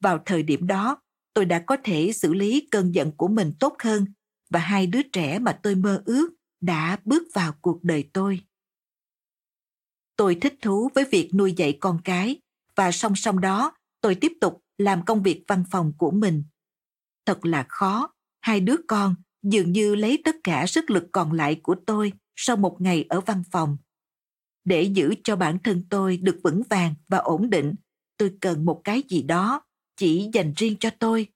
[0.00, 1.02] Vào thời điểm đó,
[1.34, 4.06] tôi đã có thể xử lý cơn giận của mình tốt hơn
[4.50, 8.40] và hai đứa trẻ mà tôi mơ ước đã bước vào cuộc đời tôi.
[10.16, 12.40] Tôi thích thú với việc nuôi dạy con cái
[12.80, 16.44] và song song đó tôi tiếp tục làm công việc văn phòng của mình.
[17.26, 18.10] Thật là khó,
[18.40, 22.56] hai đứa con dường như lấy tất cả sức lực còn lại của tôi sau
[22.56, 23.76] một ngày ở văn phòng.
[24.64, 27.74] Để giữ cho bản thân tôi được vững vàng và ổn định,
[28.16, 29.62] tôi cần một cái gì đó
[29.96, 31.26] chỉ dành riêng cho tôi.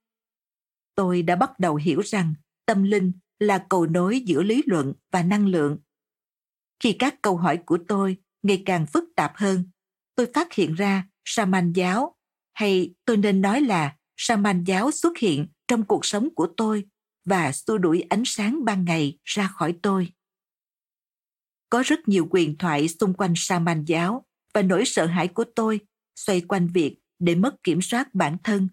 [0.94, 2.34] Tôi đã bắt đầu hiểu rằng
[2.66, 5.78] tâm linh là cầu nối giữa lý luận và năng lượng.
[6.80, 9.64] Khi các câu hỏi của tôi ngày càng phức tạp hơn,
[10.14, 12.16] tôi phát hiện ra Saman giáo,
[12.52, 16.84] hay tôi nên nói là Saman giáo xuất hiện trong cuộc sống của tôi
[17.24, 20.12] và xua đuổi ánh sáng ban ngày ra khỏi tôi.
[21.70, 25.80] Có rất nhiều quyền thoại xung quanh Saman giáo và nỗi sợ hãi của tôi
[26.16, 28.68] xoay quanh việc để mất kiểm soát bản thân.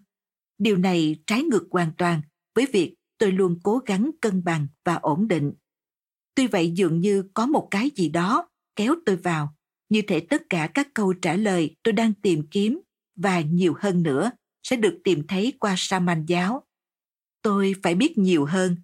[0.58, 2.20] Điều này trái ngược hoàn toàn
[2.54, 5.52] với việc tôi luôn cố gắng cân bằng và ổn định.
[6.34, 9.54] Tuy vậy dường như có một cái gì đó kéo tôi vào,
[9.92, 12.80] như thể tất cả các câu trả lời tôi đang tìm kiếm
[13.16, 14.30] và nhiều hơn nữa
[14.62, 16.64] sẽ được tìm thấy qua sa man giáo.
[17.42, 18.76] Tôi phải biết nhiều hơn.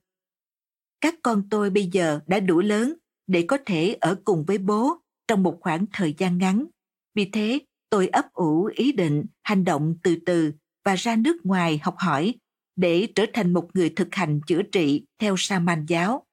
[1.01, 2.95] Các con tôi bây giờ đã đủ lớn
[3.27, 4.97] để có thể ở cùng với bố
[5.29, 6.67] trong một khoảng thời gian ngắn.
[7.15, 7.59] Vì thế,
[7.91, 10.53] tôi ấp ủ ý định hành động từ từ
[10.85, 12.35] và ra nước ngoài học hỏi
[12.77, 16.27] để trở thành một người thực hành chữa trị theo sa man giáo.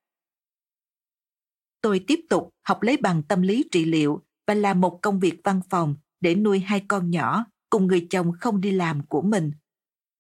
[1.81, 5.41] Tôi tiếp tục học lấy bằng tâm lý trị liệu và làm một công việc
[5.43, 9.51] văn phòng để nuôi hai con nhỏ cùng người chồng không đi làm của mình.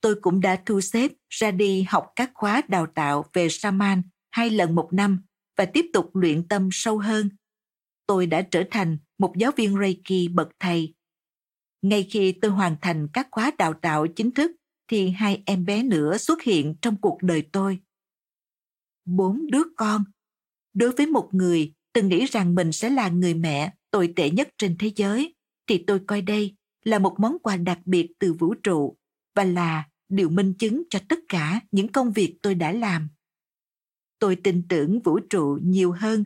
[0.01, 4.01] Tôi cũng đã thu xếp ra đi học các khóa đào tạo về Saman
[4.31, 5.19] hai lần một năm
[5.57, 7.29] và tiếp tục luyện tâm sâu hơn.
[8.07, 10.93] Tôi đã trở thành một giáo viên Reiki bậc thầy.
[11.81, 14.51] Ngay khi tôi hoàn thành các khóa đào tạo chính thức,
[14.87, 17.79] thì hai em bé nữa xuất hiện trong cuộc đời tôi.
[19.05, 20.03] Bốn đứa con.
[20.73, 24.49] Đối với một người từng nghĩ rằng mình sẽ là người mẹ tồi tệ nhất
[24.57, 25.35] trên thế giới,
[25.67, 28.97] thì tôi coi đây là một món quà đặc biệt từ vũ trụ
[29.35, 33.09] và là điều minh chứng cho tất cả những công việc tôi đã làm.
[34.19, 36.23] Tôi tin tưởng vũ trụ nhiều hơn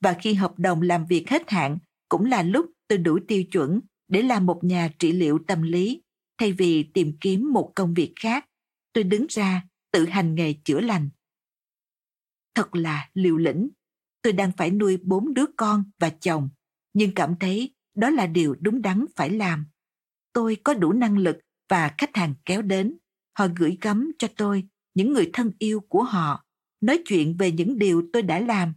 [0.00, 3.80] và khi hợp đồng làm việc hết hạn cũng là lúc tôi đủ tiêu chuẩn
[4.08, 6.02] để làm một nhà trị liệu tâm lý.
[6.38, 8.46] Thay vì tìm kiếm một công việc khác
[8.92, 9.62] tôi đứng ra
[9.92, 11.10] tự hành nghề chữa lành.
[12.54, 13.68] Thật là liều lĩnh.
[14.22, 16.48] Tôi đang phải nuôi bốn đứa con và chồng
[16.92, 19.66] nhưng cảm thấy đó là điều đúng đắn phải làm.
[20.32, 21.38] Tôi có đủ năng lực
[21.68, 22.98] và khách hàng kéo đến.
[23.38, 24.64] Họ gửi gắm cho tôi
[24.94, 26.44] những người thân yêu của họ,
[26.80, 28.74] nói chuyện về những điều tôi đã làm.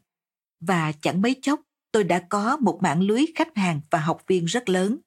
[0.60, 1.62] Và chẳng mấy chốc,
[1.92, 4.98] tôi đã có một mạng lưới khách hàng và học viên rất lớn.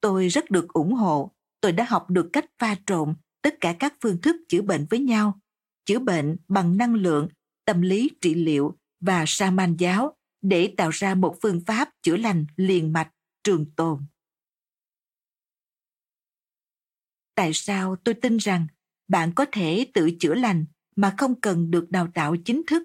[0.00, 1.32] Tôi rất được ủng hộ.
[1.60, 4.98] Tôi đã học được cách pha trộn tất cả các phương thức chữa bệnh với
[4.98, 5.40] nhau.
[5.84, 7.28] Chữa bệnh bằng năng lượng,
[7.64, 10.15] tâm lý trị liệu và sa man giáo
[10.48, 13.12] để tạo ra một phương pháp chữa lành liền mạch,
[13.44, 14.06] trường tồn.
[17.34, 18.66] Tại sao tôi tin rằng
[19.08, 20.64] bạn có thể tự chữa lành
[20.96, 22.82] mà không cần được đào tạo chính thức?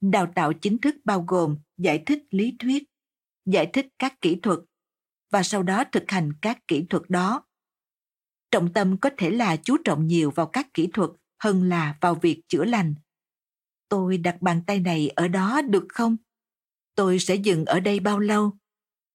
[0.00, 2.82] Đào tạo chính thức bao gồm giải thích lý thuyết,
[3.46, 4.58] giải thích các kỹ thuật
[5.30, 7.44] và sau đó thực hành các kỹ thuật đó.
[8.50, 12.14] Trọng tâm có thể là chú trọng nhiều vào các kỹ thuật hơn là vào
[12.14, 12.94] việc chữa lành.
[13.88, 16.16] Tôi đặt bàn tay này ở đó được không?
[16.94, 18.52] Tôi sẽ dừng ở đây bao lâu?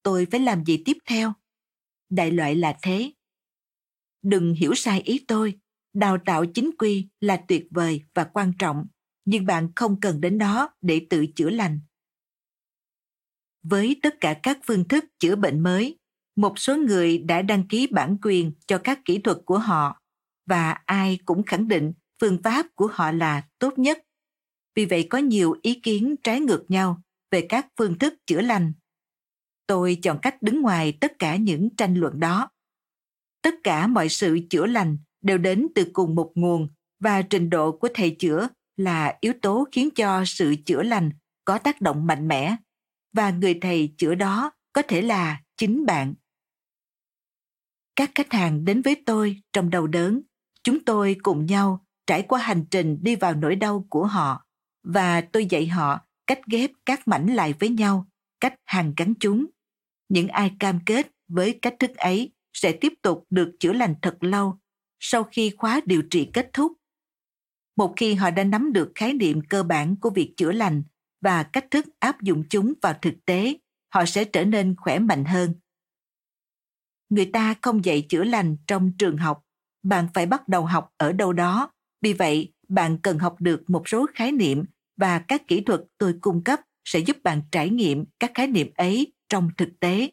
[0.04, 1.34] Tôi phải làm gì tiếp theo?
[2.10, 3.12] Đại loại là thế.
[4.22, 5.60] Đừng hiểu sai ý tôi.
[5.94, 8.88] Đào tạo chính quy là tuyệt vời và quan trọng,
[9.26, 11.80] nhưng bạn không cần đến nó để tự chữa lành.
[13.64, 15.98] Với tất cả các phương thức chữa bệnh mới,
[16.36, 20.00] một số người đã đăng ký bản quyền cho các kỹ thuật của họ,
[20.46, 24.00] và ai cũng khẳng định phương pháp của họ là tốt nhất.
[24.76, 27.02] Vì vậy có nhiều ý kiến trái ngược nhau
[27.32, 28.74] về các phương thức chữa lành.
[29.68, 32.50] Tôi chọn cách đứng ngoài tất cả những tranh luận đó.
[33.42, 36.68] Tất cả mọi sự chữa lành đều đến từ cùng một nguồn
[37.00, 38.48] và trình độ của thầy chữa
[38.78, 41.12] là yếu tố khiến cho sự chữa lành
[41.46, 42.56] có tác động mạnh mẽ
[43.14, 46.14] và người thầy chữa đó có thể là chính bạn.
[47.96, 50.22] Các khách hàng đến với tôi trong đầu đớn,
[50.64, 54.46] chúng tôi cùng nhau trải qua hành trình đi vào nỗi đau của họ,
[54.84, 58.08] và tôi dạy họ cách ghép các mảnh lại với nhau,
[58.40, 59.46] cách hàn gắn chúng.
[60.10, 64.18] Những ai cam kết với cách thức ấy sẽ tiếp tục được chữa lành thật
[64.22, 64.60] lâu
[65.00, 66.72] sau khi khóa điều trị kết thúc.
[67.76, 70.84] Một khi họ đã nắm được khái niệm cơ bản của việc chữa lành
[71.22, 73.58] và cách thức áp dụng chúng vào thực tế,
[73.94, 75.54] họ sẽ trở nên khỏe mạnh hơn.
[77.10, 79.44] Người ta không dạy chữa lành trong trường học,
[79.84, 81.72] bạn phải bắt đầu học ở đâu đó
[82.02, 84.66] vì vậy, bạn cần học được một số khái niệm
[84.98, 88.72] và các kỹ thuật tôi cung cấp sẽ giúp bạn trải nghiệm các khái niệm
[88.76, 90.12] ấy trong thực tế.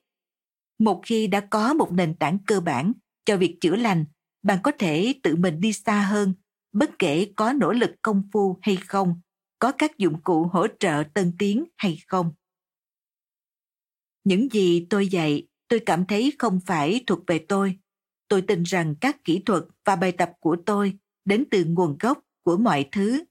[0.78, 2.93] Một khi đã có một nền tảng cơ bản
[3.24, 4.05] cho việc chữa lành,
[4.43, 6.34] bạn có thể tự mình đi xa hơn,
[6.72, 9.20] bất kể có nỗ lực công phu hay không,
[9.59, 12.32] có các dụng cụ hỗ trợ tân tiến hay không.
[14.24, 17.78] Những gì tôi dạy, tôi cảm thấy không phải thuộc về tôi.
[18.28, 20.99] Tôi tin rằng các kỹ thuật và bài tập của tôi
[21.29, 23.24] đến từ nguồn gốc của mọi thứ.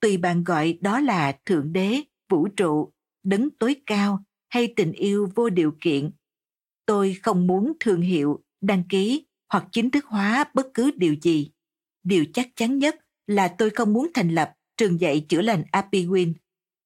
[0.00, 2.92] Tùy bạn gọi đó là thượng đế vũ trụ
[3.22, 6.10] đấng tối cao hay tình yêu vô điều kiện.
[6.86, 11.50] Tôi không muốn thương hiệu đăng ký hoặc chính thức hóa bất cứ điều gì.
[12.02, 12.96] Điều chắc chắn nhất
[13.26, 16.34] là tôi không muốn thành lập trường dạy chữa lành Apiwin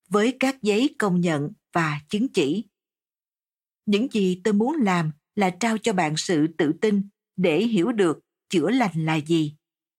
[0.08, 2.64] với các giấy công nhận và chứng chỉ.
[3.86, 8.18] Những gì tôi muốn làm là trao cho bạn sự tự tin để hiểu được
[8.48, 9.56] chữa lành là gì,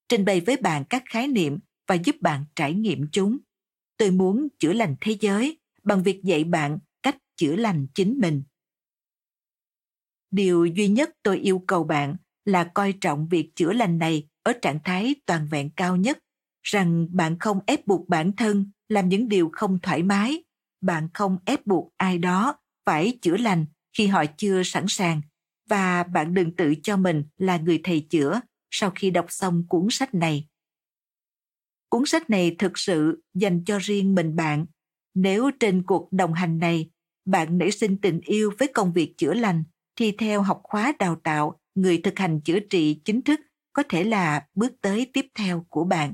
[0.10, 3.38] trình bày với bạn các khái niệm và giúp bạn trải nghiệm chúng.
[3.98, 8.44] Tôi muốn chữa lành thế giới bằng việc dạy bạn cách chữa lành chính mình.
[10.32, 14.54] Điều duy nhất tôi yêu cầu bạn là coi trọng việc chữa lành này ở
[14.62, 16.20] trạng thái toàn vẹn cao nhất
[16.64, 20.44] rằng bạn không ép buộc bản thân làm những điều không thoải mái
[20.82, 23.66] bạn không ép buộc ai đó phải chữa lành
[23.98, 25.22] khi họ chưa sẵn sàng
[25.70, 28.42] và bạn đừng tự cho mình là người thầy chữa
[28.72, 30.48] sau khi đọc xong cuốn sách này.
[31.90, 34.66] Cuốn sách này thực sự dành cho riêng mình bạn.
[35.14, 36.90] Nếu trên cuộc đồng hành này,
[37.26, 39.64] bạn nảy sinh tình yêu với công việc chữa lành
[39.96, 43.40] thì theo học khóa đào tạo, người thực hành chữa trị chính thức,
[43.74, 46.14] có thể là bước tới tiếp theo của bạn.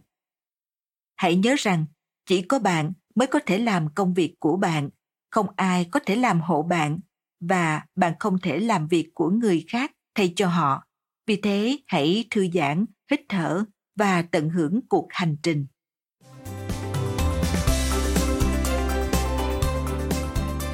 [1.16, 1.86] Hãy nhớ rằng,
[2.26, 4.90] chỉ có bạn mới có thể làm công việc của bạn,
[5.30, 7.00] không ai có thể làm hộ bạn,
[7.40, 10.85] và bạn không thể làm việc của người khác thay cho họ
[11.28, 13.64] vì thế hãy thư giãn hít thở
[13.96, 15.66] và tận hưởng cuộc hành trình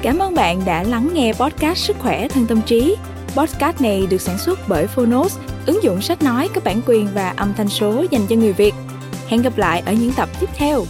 [0.02, 2.96] Cảm ơn bạn đã lắng nghe podcast Sức khỏe thân tâm trí.
[3.36, 7.28] Podcast này được sản xuất bởi Phonos, ứng dụng sách nói có bản quyền và
[7.28, 8.74] âm thanh số dành cho người Việt.
[9.28, 10.84] Hẹn gặp lại ở những tập tiếp theo.